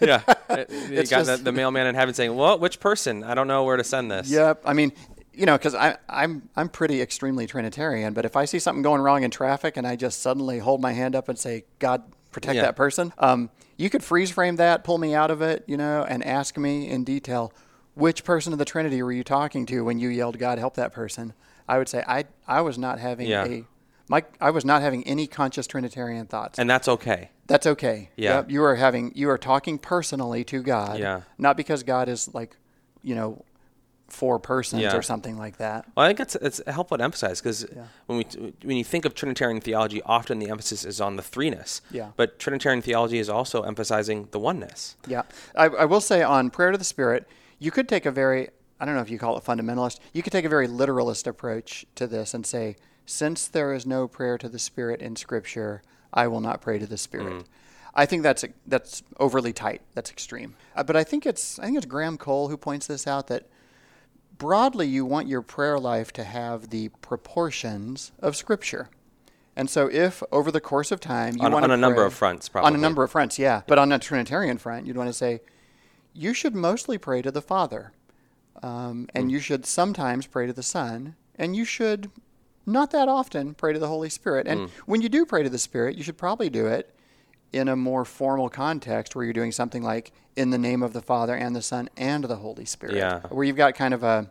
[0.00, 0.22] yeah,
[0.88, 3.22] you got just, the, the, mailman in heaven saying, "Well, which person?
[3.22, 4.62] I don't know where to send this." Yep.
[4.64, 4.92] I mean,
[5.34, 9.22] you know, because I'm I'm pretty extremely Trinitarian, but if I see something going wrong
[9.22, 12.62] in traffic and I just suddenly hold my hand up and say, "God, protect yeah.
[12.62, 16.04] that person," um, you could freeze frame that, pull me out of it, you know,
[16.08, 17.52] and ask me in detail,
[17.94, 20.92] which person of the Trinity were you talking to when you yelled, "God, help that
[20.92, 21.34] person"?
[21.68, 23.44] I would say I I was not having yeah.
[23.44, 23.64] a
[24.08, 26.58] Mike, I was not having any conscious Trinitarian thoughts.
[26.58, 27.30] And that's okay.
[27.46, 28.10] That's okay.
[28.16, 28.36] Yeah.
[28.36, 28.50] Yep.
[28.50, 30.98] You are having you are talking personally to God.
[30.98, 31.22] Yeah.
[31.36, 32.56] Not because God is like,
[33.02, 33.44] you know,
[34.08, 34.96] four persons yeah.
[34.96, 35.84] or something like that.
[35.94, 37.84] Well, I think it's it's helpful to emphasize because yeah.
[38.06, 38.24] when we
[38.62, 41.82] when you think of Trinitarian theology, often the emphasis is on the threeness.
[41.90, 42.10] Yeah.
[42.16, 44.96] But Trinitarian theology is also emphasizing the oneness.
[45.06, 45.22] Yeah.
[45.54, 48.48] I, I will say on prayer to the Spirit, you could take a very
[48.80, 49.98] I don't know if you call it fundamentalist.
[50.12, 52.76] You could take a very literalist approach to this and say
[53.08, 56.86] since there is no prayer to the Spirit in Scripture, I will not pray to
[56.86, 57.32] the Spirit.
[57.32, 57.44] Mm.
[57.94, 59.80] I think that's that's overly tight.
[59.94, 60.54] That's extreme.
[60.76, 63.48] Uh, but I think it's I think it's Graham Cole who points this out that
[64.36, 68.90] broadly you want your prayer life to have the proportions of Scripture.
[69.56, 72.04] And so, if over the course of time you on, want on a pray, number
[72.04, 74.96] of fronts, probably on a number of fronts, yeah, but on a Trinitarian front, you'd
[74.96, 75.40] want to say
[76.12, 77.92] you should mostly pray to the Father,
[78.62, 79.30] um, and mm.
[79.30, 82.10] you should sometimes pray to the Son, and you should
[82.68, 84.46] not that often pray to the Holy Spirit.
[84.46, 84.70] And mm.
[84.86, 86.94] when you do pray to the Spirit, you should probably do it
[87.52, 91.00] in a more formal context where you're doing something like in the name of the
[91.02, 92.96] Father and the Son and the Holy Spirit.
[92.96, 93.20] Yeah.
[93.28, 94.30] Where you've got kind of a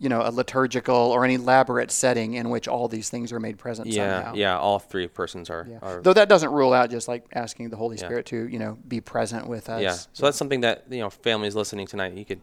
[0.00, 3.58] you know, a liturgical or an elaborate setting in which all these things are made
[3.58, 4.34] present yeah, somehow.
[4.34, 5.78] Yeah, all three persons are, yeah.
[5.82, 8.38] are, Though that doesn't rule out just like asking the Holy Spirit yeah.
[8.38, 9.82] to, you know, be present with us.
[9.82, 9.92] Yeah.
[10.14, 12.40] So that's something that, you know, families listening tonight, you could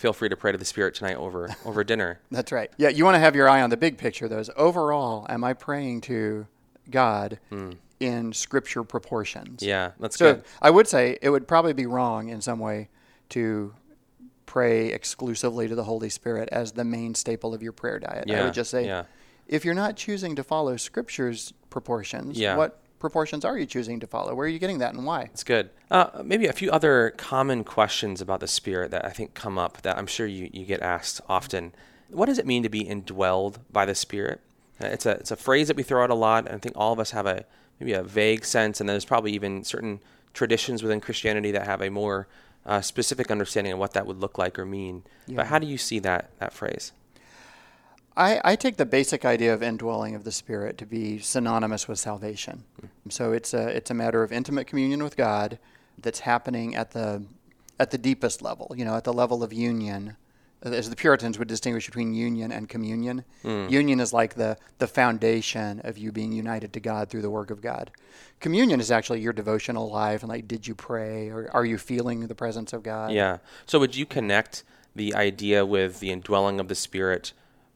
[0.00, 2.20] feel free to pray to the Spirit tonight over over dinner.
[2.30, 2.70] That's right.
[2.78, 4.28] Yeah, you want to have your eye on the big picture.
[4.28, 6.46] Those overall, am I praying to
[6.90, 7.76] God mm.
[8.00, 9.62] in Scripture proportions?
[9.62, 10.44] Yeah, that's so good.
[10.62, 12.88] I would say it would probably be wrong in some way
[13.30, 13.74] to
[14.46, 18.24] pray exclusively to the Holy Spirit as the main staple of your prayer diet.
[18.26, 19.04] Yeah, I would just say, yeah.
[19.46, 22.56] if you're not choosing to follow Scripture's proportions, yeah.
[22.56, 24.34] what proportions are you choosing to follow?
[24.34, 25.22] Where are you getting that and why?
[25.22, 25.70] It's good.
[25.90, 29.82] Uh, maybe a few other common questions about the Spirit that I think come up
[29.82, 31.72] that I'm sure you, you get asked often.
[32.10, 34.40] What does it mean to be indwelled by the Spirit?
[34.80, 36.76] Uh, It's a, it's a phrase that we throw out a lot, and I think
[36.76, 37.44] all of us have a
[37.80, 40.00] maybe a vague sense, and there's probably even certain
[40.34, 42.28] traditions within Christianity that have a more
[42.66, 45.02] uh, specific understanding of what that would look like or mean.
[45.28, 46.92] But how do you see that, that phrase?
[48.16, 51.98] I, I take the basic idea of indwelling of the Spirit to be synonymous with
[51.98, 52.64] salvation.
[52.82, 53.12] Mm.
[53.12, 55.58] So it's a it's a matter of intimate communion with God
[55.98, 57.24] that's happening at the
[57.78, 58.74] at the deepest level.
[58.76, 60.16] You know, at the level of union.
[60.62, 63.24] As the Puritans would distinguish between union and communion.
[63.42, 63.70] Mm.
[63.70, 67.50] Union is like the the foundation of you being united to God through the work
[67.50, 67.90] of God.
[68.40, 72.26] Communion is actually your devotional life and like, did you pray or are you feeling
[72.26, 73.12] the presence of God?
[73.12, 73.38] Yeah.
[73.64, 77.32] So would you connect the idea with the indwelling of the Spirit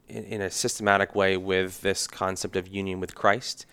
[0.09, 3.67] in, in a systematic way with this concept of union with Christ?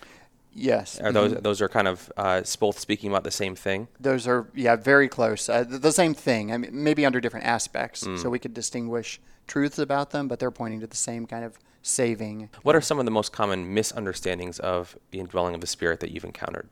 [0.54, 1.00] Yes.
[1.00, 3.88] Are those those are kind of uh, both speaking about the same thing?
[4.00, 5.48] Those are yeah very close.
[5.48, 6.52] Uh, th- the same thing.
[6.52, 8.20] I mean, maybe under different aspects, Mm.
[8.22, 11.58] so we could distinguish truths about them, but they're pointing to the same kind of
[11.84, 12.50] saving.
[12.64, 16.12] What are some of the most common misunderstandings of the indwelling of the Spirit that
[16.12, 16.68] you've encountered?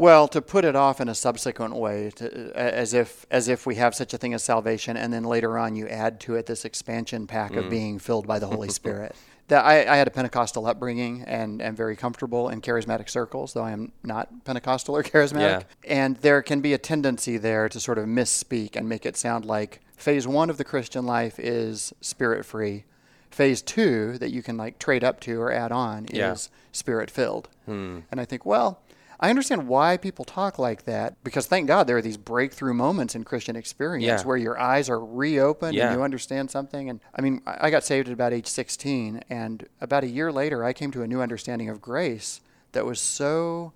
[0.00, 3.74] Well, to put it off in a subsequent way, to, as if as if we
[3.74, 6.64] have such a thing as salvation, and then later on you add to it this
[6.64, 7.58] expansion pack Mm.
[7.58, 9.14] of being filled by the Holy Spirit.
[9.48, 13.64] That I, I had a Pentecostal upbringing and am very comfortable in charismatic circles, though
[13.64, 15.64] I am not Pentecostal or charismatic.
[15.86, 19.44] And there can be a tendency there to sort of misspeak and make it sound
[19.44, 22.84] like phase one of the Christian life is spirit free.
[23.30, 26.32] Phase two that you can like trade up to or add on Yeah.
[26.32, 27.48] is spirit filled.
[27.66, 28.80] And I think, well,
[29.22, 33.14] I understand why people talk like that because thank God there are these breakthrough moments
[33.14, 34.26] in Christian experience Yeah.
[34.26, 35.88] where your eyes are reopened Yeah.
[35.90, 36.88] and you understand something.
[36.88, 40.32] And I mean, I I got saved at about age 16, and about a year
[40.32, 42.40] later, I came to a new understanding of grace
[42.72, 43.72] that was so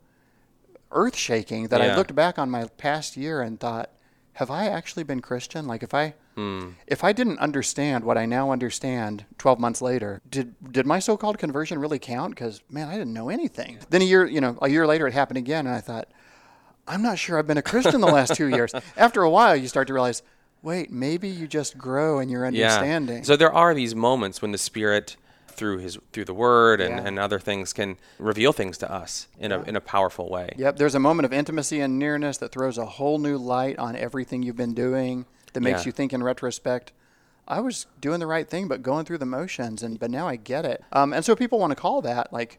[0.92, 3.90] earth shaking that I looked back on my past year and thought,
[4.34, 5.66] have I actually been Christian?
[5.66, 6.70] Like if I Hmm.
[6.86, 11.38] if I didn't understand what I now understand 12 months later, did did my so-called
[11.38, 12.34] conversion really count?
[12.34, 13.78] Because man, I didn't know anything.
[13.90, 16.08] Then a year, you know, a year later, it happened again, and I thought,
[16.86, 18.72] I'm not sure I've been a Christian the last two years.
[18.96, 20.22] After a while, you start to realize,
[20.62, 23.18] wait, maybe you just grow in your understanding.
[23.18, 23.22] Yeah.
[23.22, 25.16] So there are these moments when the Spirit,
[25.48, 27.06] through his through the Word and, Yeah.
[27.06, 30.50] and other things, can reveal things to us in a in a powerful way.
[30.56, 33.94] Yep, there's a moment of intimacy and nearness that throws a whole new light on
[33.94, 35.26] everything you've been doing.
[35.54, 35.86] That makes Yeah.
[35.86, 36.92] you think in retrospect,
[37.48, 40.36] I was doing the right thing, but going through the motions, and but now I
[40.36, 40.82] get it.
[40.92, 42.58] Um, and so people want to call that like,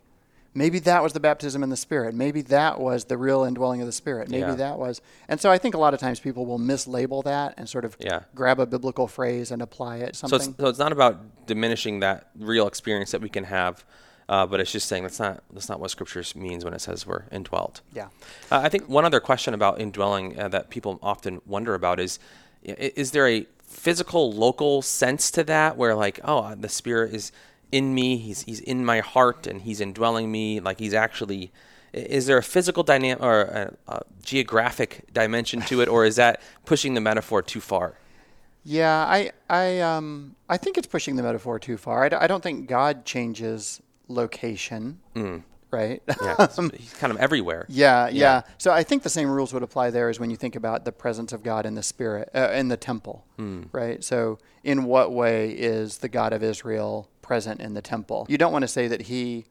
[0.53, 2.15] maybe that was the baptism in the Spirit.
[2.15, 4.29] Maybe that was the real indwelling of the Spirit.
[4.29, 4.55] Maybe Yeah.
[4.55, 5.01] that was.
[5.27, 7.97] And so I think a lot of times people will mislabel that and sort of
[7.99, 8.21] Yeah.
[8.33, 11.99] grab a biblical phrase and apply it to So it's, so it's not about diminishing
[11.99, 13.83] that real experience that we can have,
[14.29, 17.05] uh, but it's just saying that's not that's not what Scripture means when it says
[17.05, 17.81] we're indwelt.
[17.91, 18.05] yeah.
[18.51, 22.17] Uh, I think one other question about indwelling uh, that people often wonder about is
[22.65, 27.31] is there a physical local sense to that where like oh uh, the spirit is
[27.71, 31.51] in me he's he's in my heart and he's indwelling me like he's actually
[31.95, 36.41] is there a physical dynamic or a, a geographic dimension to it or is that
[36.65, 37.97] pushing the metaphor too far?
[38.65, 42.03] Yeah, I, I, um, I think it's pushing the metaphor too far.
[42.03, 44.99] I, d- I don't think God changes location,
[45.75, 46.01] right?
[46.21, 49.89] yeah he's kind of everywhere yeah, yeah, So I think the same rules would apply
[49.89, 52.67] there as when you think about the presence of God in the spirit, uh, in
[52.69, 53.17] the temple,
[53.71, 54.03] right?
[54.03, 58.25] So in what way is the God of Israel present in the temple?
[58.29, 59.45] You don't want to say that he,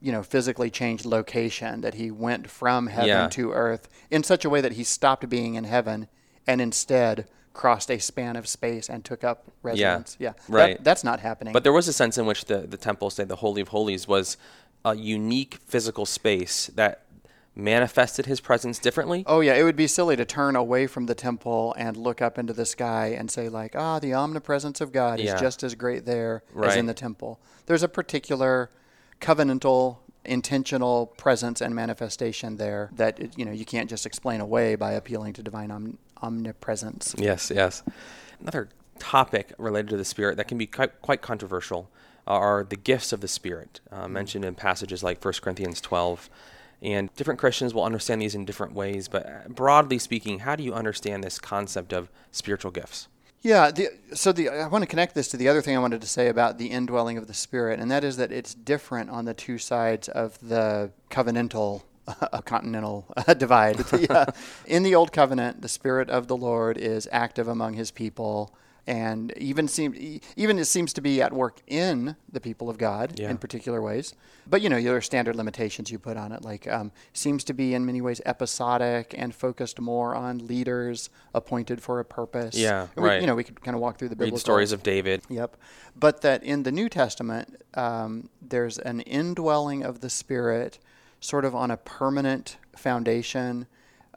[0.00, 3.28] you know, physically changed location, that he went from heaven Yeah.
[3.38, 6.08] to earth in such a way that he stopped being in heaven
[6.46, 10.16] and instead crossed a span of space and took up residence.
[10.18, 10.84] Yeah, That- right.
[10.84, 11.52] that's not happening.
[11.52, 14.08] But there was a sense in which the, the temple, say the Holy of Holies,
[14.08, 14.38] was
[14.84, 17.02] a unique physical space that
[17.54, 19.24] manifested his presence differently.
[19.26, 22.38] Oh yeah, it would be silly to turn away from the temple and look up
[22.38, 25.34] into the sky and say like, ah, the omnipresence of God Yeah.
[25.34, 27.38] is just as great there as in the temple.
[27.66, 28.70] There's a particular
[29.20, 34.92] covenantal, intentional presence and manifestation there that you know you can't just explain away by
[34.92, 37.14] appealing to divine om- omnipresence.
[37.18, 37.82] Yes, yes.
[38.40, 38.68] Another
[38.98, 41.90] topic related to the Spirit that can be quite, quite controversial
[42.26, 46.30] are the gifts of the Spirit, uh, mentioned in passages like 1 Corinthians 12.
[46.82, 50.64] And different Christians will understand these in different ways, but uh, broadly speaking, how do
[50.64, 53.08] you understand this concept of spiritual gifts?
[53.42, 56.00] Yeah, the, so the I want to connect this to the other thing I wanted
[56.00, 59.24] to say about the indwelling of the Spirit, and that is that it's different on
[59.24, 63.84] the two sides of the covenantal, uh, continental uh, divide.
[63.98, 64.26] Yeah.
[64.66, 68.54] In the Old Covenant, the Spirit of the Lord is active among His people.
[68.86, 73.18] And even seem even it seems to be at work in the people of God
[73.18, 73.30] Yeah.
[73.30, 74.14] in particular ways.
[74.46, 76.42] But you know, there are standard limitations you put on it.
[76.42, 81.80] Like um, seems to be in many ways episodic and focused more on leaders appointed
[81.80, 82.56] for a purpose.
[82.56, 83.20] Yeah, we- right.
[83.20, 85.22] You know, we could kind of walk through the Read biblical the stories of David.
[85.28, 85.56] Yep.
[85.94, 90.78] But that in the New Testament, um, there's an indwelling of the Spirit
[91.20, 93.66] sort of on a permanent foundation.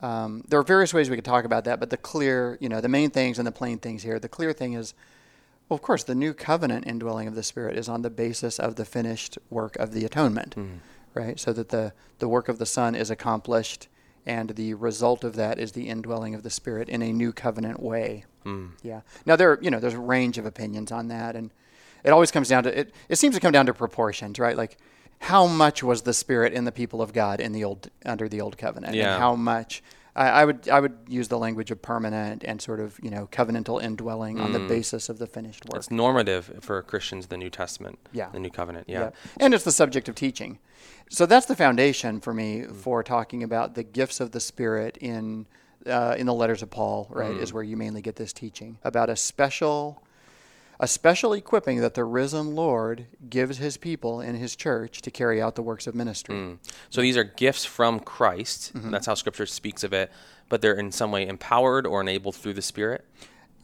[0.02, 2.82] Um, there are various ways we could talk about that, but the clear, you know,
[2.82, 4.20] the main things and the plain things here.
[4.20, 4.94] The clear thing is,
[5.70, 8.76] well, of course, the new covenant indwelling of the Spirit is on the basis of
[8.76, 10.56] the finished work of the atonement,
[11.14, 11.40] right?
[11.40, 13.88] So that the, the work of the Son is accomplished,
[14.26, 17.80] and the result of that is the indwelling of the Spirit in a new covenant
[17.82, 18.26] way.
[18.84, 19.02] Yeah.
[19.26, 21.52] Now there, you know, there's a range of opinions on that, and
[22.04, 22.94] it always comes down to it.
[23.10, 24.56] It seems to come down to proportions, right?
[24.58, 24.78] Like,
[25.26, 28.42] how much was the Spirit in the people of God in the old under the
[28.42, 29.14] old covenant, Yeah.
[29.14, 29.82] and how much?
[30.16, 33.28] I, I would I would use the language of permanent and sort of you know
[33.32, 34.68] covenantal indwelling on the mm.
[34.68, 35.78] basis of the finished work.
[35.80, 37.98] It's normative for Christians the New Testament.
[38.14, 38.30] Yeah.
[38.30, 38.88] The New Covenant.
[38.88, 39.00] Yeah.
[39.00, 39.10] Yeah.
[39.38, 40.60] And it's the subject of teaching.
[41.10, 42.76] So that's the foundation for me mm.
[42.76, 45.48] for talking about the gifts of the Spirit in
[45.88, 47.36] uh, in the letters of Paul, right?
[47.36, 47.56] Is mm.
[47.56, 50.04] where you mainly get this teaching about a special
[50.80, 55.42] a special equipping that the risen Lord gives his people in his church to carry
[55.42, 56.58] out the works of ministry.
[56.90, 58.74] So these are gifts from Christ.
[58.74, 58.92] Mm-hmm.
[58.92, 60.12] That's how Scripture speaks of it.
[60.48, 63.06] But they're in some way empowered or enabled through the Spirit.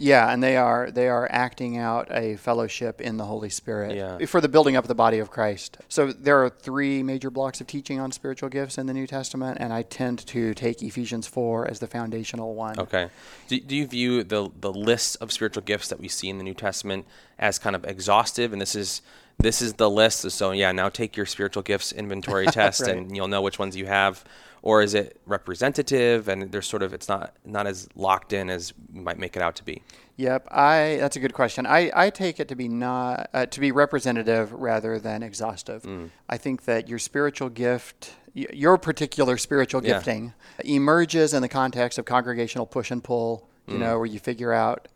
[0.01, 4.25] Yeah, and they are they are acting out a fellowship in the Holy Spirit Yeah.
[4.25, 5.77] for the building up of the body of Christ.
[5.89, 9.59] So there are three major blocks of teaching on spiritual gifts in the New Testament,
[9.61, 12.79] and I tend to take Ephesians four as the foundational one.
[12.79, 13.09] Okay.
[13.47, 16.43] Do, do you view the the list of spiritual gifts that we see in the
[16.43, 17.05] New Testament
[17.37, 18.51] as kind of exhaustive?
[18.53, 19.01] And this is
[19.41, 20.29] this is the list.
[20.31, 22.95] So yeah, now take your spiritual gifts inventory test, Right.
[22.97, 24.23] and you'll know which ones you have.
[24.63, 28.73] Or is it representative and there's sort of it's not not as locked in as
[28.93, 29.81] you might make it out to be?
[30.17, 31.65] Yep, I that's a good question.
[31.65, 35.83] I, I take it to be not uh, to be representative rather than exhaustive.
[36.29, 39.93] I think that your spiritual gift, your particular spiritual Yeah.
[39.93, 43.47] gifting, emerges in the context of congregational push and pull.
[43.67, 44.89] You know, where you figure out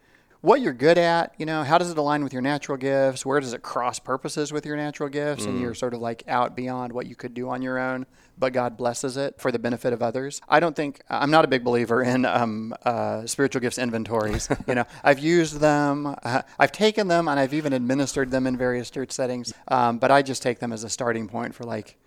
[0.46, 1.34] what you're good at.
[1.38, 3.26] You know, how does it align with your natural gifts?
[3.26, 5.46] Where does it cross purposes with your natural gifts?
[5.46, 8.06] And you're sort of like out beyond what you could do on your own,
[8.38, 10.42] but God blesses it for the benefit of others.
[10.48, 14.48] I don't think I'm not a big believer in um, uh, spiritual gifts inventories.
[14.68, 18.56] you know, I've used them, uh, I've taken them, and I've even administered them in
[18.56, 19.52] various church settings.
[19.68, 21.98] Um, but I just take them as a starting point for like.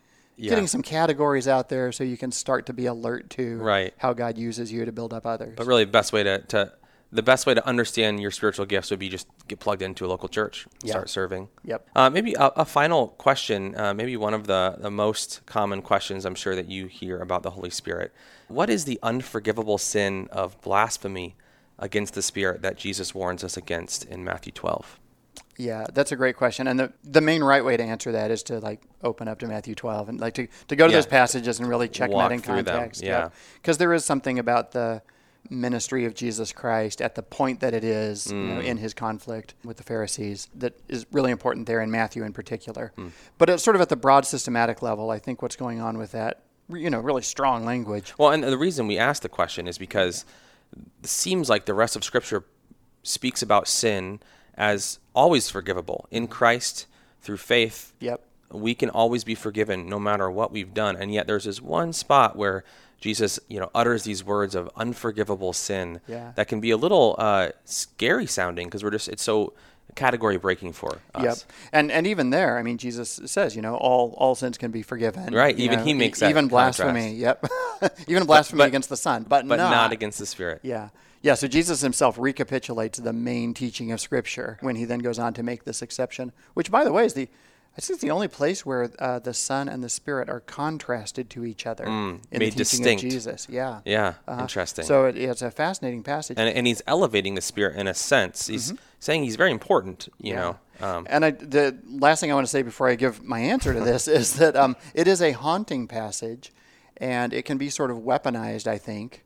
[0.41, 0.51] Yeah.
[0.51, 3.93] Getting some categories out there so you can start to be alert to Right.
[3.99, 5.55] how God uses you to build up others.
[5.57, 6.73] But really, the best way to, to
[7.11, 10.09] the best way to understand your spiritual gifts would be just get plugged into a
[10.09, 10.93] local church, Yeah.
[10.93, 11.49] start serving.
[11.65, 11.89] Yep.
[11.97, 16.27] Uh, maybe a, a final question, uh, maybe one of the, the most common questions
[16.27, 18.13] I'm sure that you hear about the Holy Spirit.
[18.49, 21.35] What is the unforgivable sin of blasphemy
[21.79, 24.99] against the Spirit that Jesus warns us against in Matthew 12?
[25.57, 26.69] Yeah, that's a great question.
[26.69, 29.47] And the, the main right way to answer that is to like open up to
[29.49, 30.99] Matthew 12 and like to, to go to Yeah.
[30.99, 33.03] those passages and really check Walk that in through them, context.
[33.03, 33.31] yeah.
[33.55, 35.03] Because there is something about the
[35.51, 38.49] ministry of Jesus Christ at the point that it is you Mm.
[38.55, 42.33] know, in his conflict with the Pharisees that is really important there in Matthew in
[42.33, 42.93] particular.
[42.99, 43.13] Mm.
[43.39, 46.13] But it's sort of at the broad systematic level, I think what's going on with
[46.13, 48.13] that, you know, really strong language.
[48.19, 50.27] Well, and the reason we asked the question is because
[51.03, 52.45] it seems like the rest of Scripture
[53.03, 54.21] speaks about sin
[54.55, 56.87] as always forgivable in Christ
[57.23, 57.95] through faith.
[58.01, 58.23] Yep.
[58.51, 60.97] we can always be forgiven no matter what we've done.
[60.97, 62.65] And yet there's this one spot where
[63.01, 66.33] Jesus, you know, utters these words of unforgivable sin Yeah.
[66.35, 69.53] that can be a little uh, scary sounding because we're just it's so
[69.95, 71.23] category breaking for us.
[71.25, 71.37] Yep.
[71.73, 74.83] And and even there, I mean, Jesus says, you know, all all sins can be
[74.83, 75.33] forgiven.
[75.35, 77.13] Right, You even know, he e- makes that even blasphemy.
[77.15, 77.47] Yep.
[78.09, 80.61] even blasphemy but- against the Son, but, But not, not against the Spirit.
[80.63, 80.89] Yeah.
[81.21, 85.35] Yeah, so Jesus himself recapitulates the main teaching of Scripture when he then goes on
[85.35, 87.29] to make this exception, which, by the way, is the
[87.79, 91.31] I think it's the only place where uh, the Son and the Spirit are contrasted
[91.31, 91.91] to each other in
[92.33, 93.05] the Mm, teaching distinct.
[93.05, 93.47] of Jesus.
[93.49, 93.81] Yeah.
[93.85, 94.43] Yeah, Uh-huh.
[94.43, 94.85] interesting.
[94.85, 96.39] So it, it's a fascinating passage.
[96.41, 98.49] and, and he's elevating the Spirit in a sense.
[98.49, 100.39] He's saying he's very important, you Mm-hmm.
[100.39, 100.41] Yeah.
[100.41, 100.59] know.
[100.97, 103.73] Um, and I, the last thing I want to say before I give my answer
[103.73, 106.53] to this is that um, it is a haunting passage,
[106.97, 109.25] and it can be sort of weaponized, I think,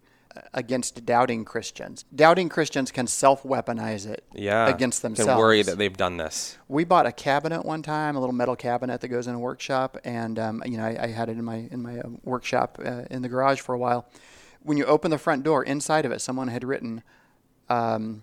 [0.54, 2.04] against doubting Christians.
[2.14, 4.68] Doubting Christians can self-weaponize it yeah.
[4.68, 5.28] against themselves.
[5.28, 6.58] Can worry that they've done this.
[6.68, 9.98] we bought a cabinet one time, a little metal cabinet that goes in a workshop,
[10.04, 13.02] and um, you know I, I had it in my in my uh, workshop uh,
[13.10, 14.08] in the garage for a while.
[14.62, 17.02] When you open the front door, inside of it, someone had written.
[17.68, 18.22] Um,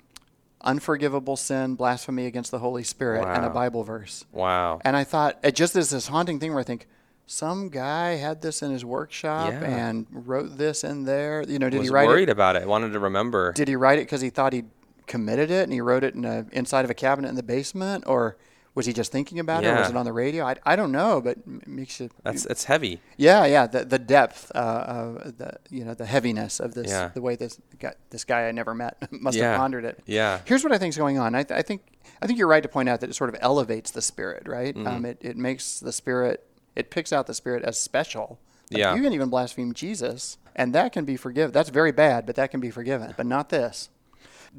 [0.61, 4.25] Unforgivable sin, blasphemy against the Holy Spirit, and a Bible verse.
[4.33, 4.81] Wow.
[4.83, 6.85] And I thought it just is this haunting thing where I think
[7.31, 9.87] some guy had this in his workshop Yeah.
[9.89, 11.43] and wrote this in there.
[11.47, 12.31] You know, did was he write worried it?
[12.31, 12.67] about it.
[12.67, 13.51] Wanted to remember.
[13.53, 14.69] Did he write it because he thought he'd
[15.05, 18.03] committed it and he wrote it in a, inside of a cabinet in the basement,
[18.07, 18.35] or
[18.73, 19.67] was he just thinking about it?
[19.67, 20.43] Or was it on the radio?
[20.45, 22.09] I, I don't know, but it makes you.
[22.23, 22.99] That's it's heavy.
[23.17, 23.67] Yeah, yeah.
[23.67, 27.09] The the depth, uh, of the you know the heaviness of this, Yeah.
[27.13, 29.51] the way this guy, this guy I never met must Yeah.
[29.51, 29.99] have pondered it.
[30.05, 30.39] Yeah.
[30.45, 31.35] Here's what I think is going on.
[31.35, 31.81] I, th- I think
[32.21, 34.75] I think you're right to point out that it sort of elevates the spirit, right?
[34.75, 34.87] Mm-hmm.
[34.87, 36.45] Um, it it makes the spirit.
[36.79, 38.39] It picks out the spirit as special.
[38.71, 38.95] Like, Yeah.
[38.95, 41.51] You can even blaspheme Jesus, and that can be forgiven.
[41.51, 43.13] That's very bad, but that can be forgiven.
[43.17, 43.89] But not this.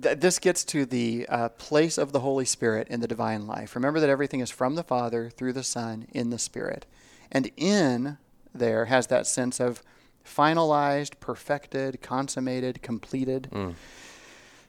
[0.01, 3.75] Th- this gets to the uh, place of the Holy Spirit in the divine life.
[3.75, 6.87] Remember that everything is from the Father through the Son in the Spirit.
[7.33, 8.19] And in
[8.55, 9.83] there has that sense of
[10.25, 13.49] finalized, perfected, consummated, completed.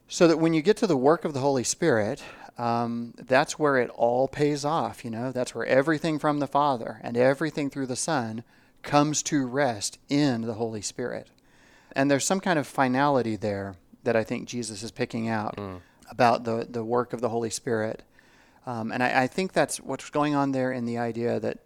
[0.07, 2.23] So that when you get to the work of the Holy Spirit,
[2.57, 5.03] um, that's where it all pays off.
[5.03, 8.43] You know, that's where everything from the Father and everything through the Son
[8.81, 11.27] comes to rest in the Holy Spirit.
[11.95, 15.59] And there's some kind of finality there that I think Jesus is picking out
[16.09, 18.03] about the, the work of the Holy Spirit.
[18.65, 21.59] Um, and I, I think that's what's going on there in the idea that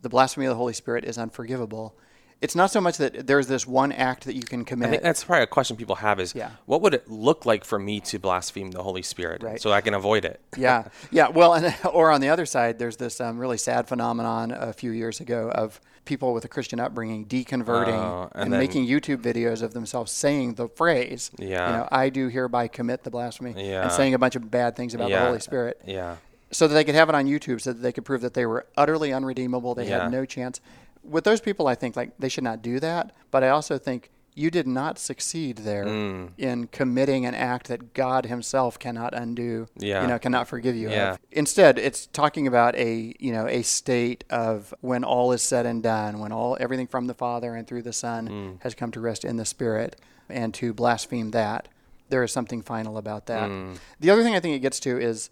[0.00, 1.94] the blasphemy of the Holy Spirit is unforgivable.
[2.42, 4.90] It's not so much that there's this one act that you can I commit.
[4.90, 6.50] think that's probably a question people have is Yeah.
[6.64, 9.60] what would it look like for me to blaspheme the Holy Spirit Right.
[9.60, 10.40] so I can avoid it?
[10.56, 11.28] yeah, yeah.
[11.28, 14.90] Well, and, or on the other side, there's this um, really sad phenomenon a few
[14.90, 19.18] years ago of people with a Christian upbringing deconverting Oh, and and, then- making YouTube
[19.18, 21.66] videos of themselves saying the phrase, Yeah.
[21.70, 23.82] you know, I do hereby commit the blasphemy, Yeah.
[23.82, 25.20] and saying a bunch of bad things about Yeah.
[25.20, 26.16] the Holy Spirit, Yeah.
[26.50, 28.46] so that they could have it on YouTube, so that they could prove that they
[28.46, 30.04] were utterly unredeemable, they Yeah.
[30.04, 30.58] had no chance.
[31.02, 33.12] With those people, I think like they should not do that.
[33.30, 36.30] But I also think you did not succeed there Mm.
[36.38, 39.66] in committing an act that God Himself cannot undo.
[39.76, 40.02] Yeah.
[40.02, 41.12] You know, cannot forgive you Yeah.
[41.12, 41.18] of.
[41.32, 45.82] Instead, it's talking about a you know a state of when all is said and
[45.82, 48.62] done, when all everything from the Father and through the Son Mm.
[48.62, 49.96] has come to rest in the Spirit,
[50.28, 51.66] and to blaspheme that,
[52.08, 53.50] there is something final about that.
[53.50, 53.78] Mm.
[53.98, 55.30] The other thing I think it gets to is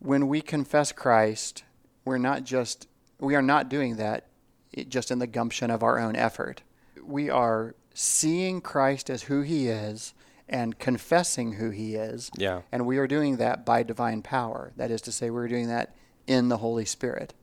[0.00, 1.62] when we confess Christ,
[2.04, 2.88] we're not just
[3.20, 4.24] we are not doing that
[4.84, 6.62] just in the gumption of our own effort.
[7.02, 10.14] We are seeing Christ as who he is
[10.48, 12.30] and confessing who he is.
[12.36, 12.62] Yeah.
[12.70, 14.72] And we are doing that by divine power.
[14.76, 15.94] That is to say we're doing that
[16.26, 17.34] in the Holy Spirit.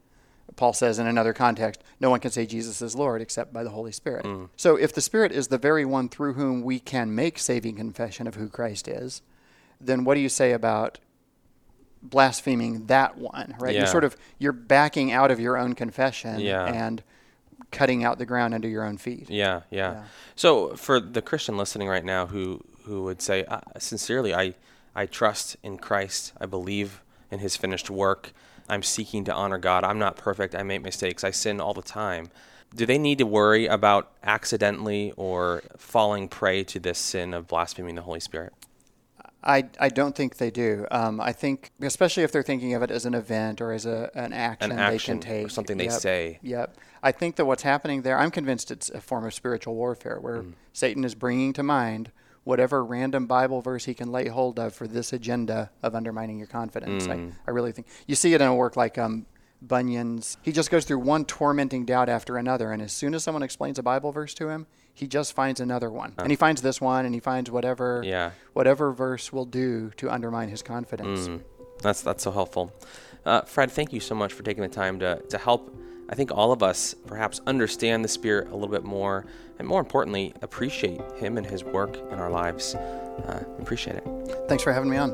[0.56, 3.72] Paul says in another context, no one can say Jesus is Lord except by the
[3.72, 4.26] Holy Spirit.
[4.26, 4.50] Mm.
[4.56, 8.28] So if the Spirit is the very one through whom we can make saving confession
[8.28, 9.22] of who Christ is,
[9.82, 11.00] then what do you say about
[12.02, 13.74] blaspheming that one, right?
[13.74, 13.82] Yeah.
[13.82, 16.66] You're sort of you're backing out of your own confession Yeah.
[16.66, 17.02] and
[17.74, 19.30] cutting out the ground under your own feet.
[19.30, 20.04] Yeah, yeah, Yeah.
[20.36, 24.56] So for the Christian listening right now who who would say uh, sincerely I
[24.96, 26.34] I trust in Christ.
[26.40, 27.02] I believe
[27.32, 28.32] in his finished work.
[28.70, 29.84] I'm seeking to honor God.
[29.84, 30.56] I'm not perfect.
[30.56, 31.24] I make mistakes.
[31.24, 32.30] I sin all the time.
[32.76, 37.96] Do they need to worry about accidentally or falling prey to this sin of blaspheming
[37.96, 38.54] the Holy Spirit?
[39.44, 40.88] I, I don't think they do.
[40.90, 44.10] Um, I think, especially if they're thinking of it as an event or as a,
[44.16, 45.46] an action, action they can take.
[45.48, 46.02] Or something they Yep.
[46.02, 46.40] say.
[46.42, 46.78] Yep.
[47.04, 50.42] I think that what's happening there, I'm convinced it's a form of spiritual warfare where
[50.44, 50.54] Mm.
[50.72, 52.12] Satan is bringing to mind
[52.46, 56.48] whatever random Bible verse he can lay hold of for this agenda of undermining your
[56.48, 57.06] confidence.
[57.08, 57.32] Mm.
[57.32, 59.26] I, I really think you see it in a work like um,
[59.62, 60.38] Bunyan's.
[60.42, 63.78] He just goes through one tormenting doubt after another, and as soon as someone explains
[63.80, 67.06] a Bible verse to him, he just finds another one, and he finds this one,
[67.06, 68.32] and he finds whatever Yeah.
[68.54, 71.28] whatever verse will do to undermine his confidence.
[71.28, 71.42] Mm.
[71.82, 72.72] That's that's so helpful.
[73.26, 75.74] Uh, Fred, thank you so much for taking the time to, to help,
[76.10, 79.26] I think, all of us perhaps understand the Spirit a little bit more,
[79.60, 82.76] and more importantly, appreciate Him and His work in our lives.
[82.76, 84.04] Uh, appreciate it.
[84.48, 85.14] Thanks for having me on.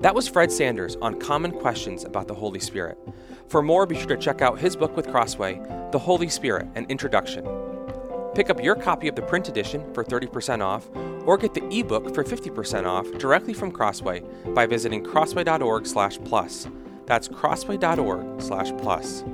[0.00, 2.96] That was Fred Sanders on common questions about the Holy Spirit.
[3.48, 6.86] For more, be sure to check out his book with Crossway, The Holy Spirit An
[6.88, 7.44] Introduction.
[8.38, 10.88] Pick up your copy of the print edition for 30% off,
[11.26, 14.22] or get the ebook for 50% off directly from Crossway
[14.54, 16.68] by visiting crossway.org/plus.
[17.04, 19.24] That's crossway.org/plus.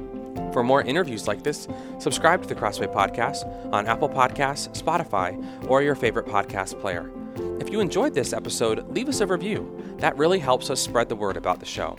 [0.54, 3.44] For more interviews like this, subscribe to the Crossway Podcast
[3.74, 5.36] on Apple Podcasts, Spotify,
[5.68, 7.10] or your favorite podcast player.
[7.60, 9.70] If you enjoyed this episode, leave us a review.
[9.98, 11.98] That really helps us spread the word about the show.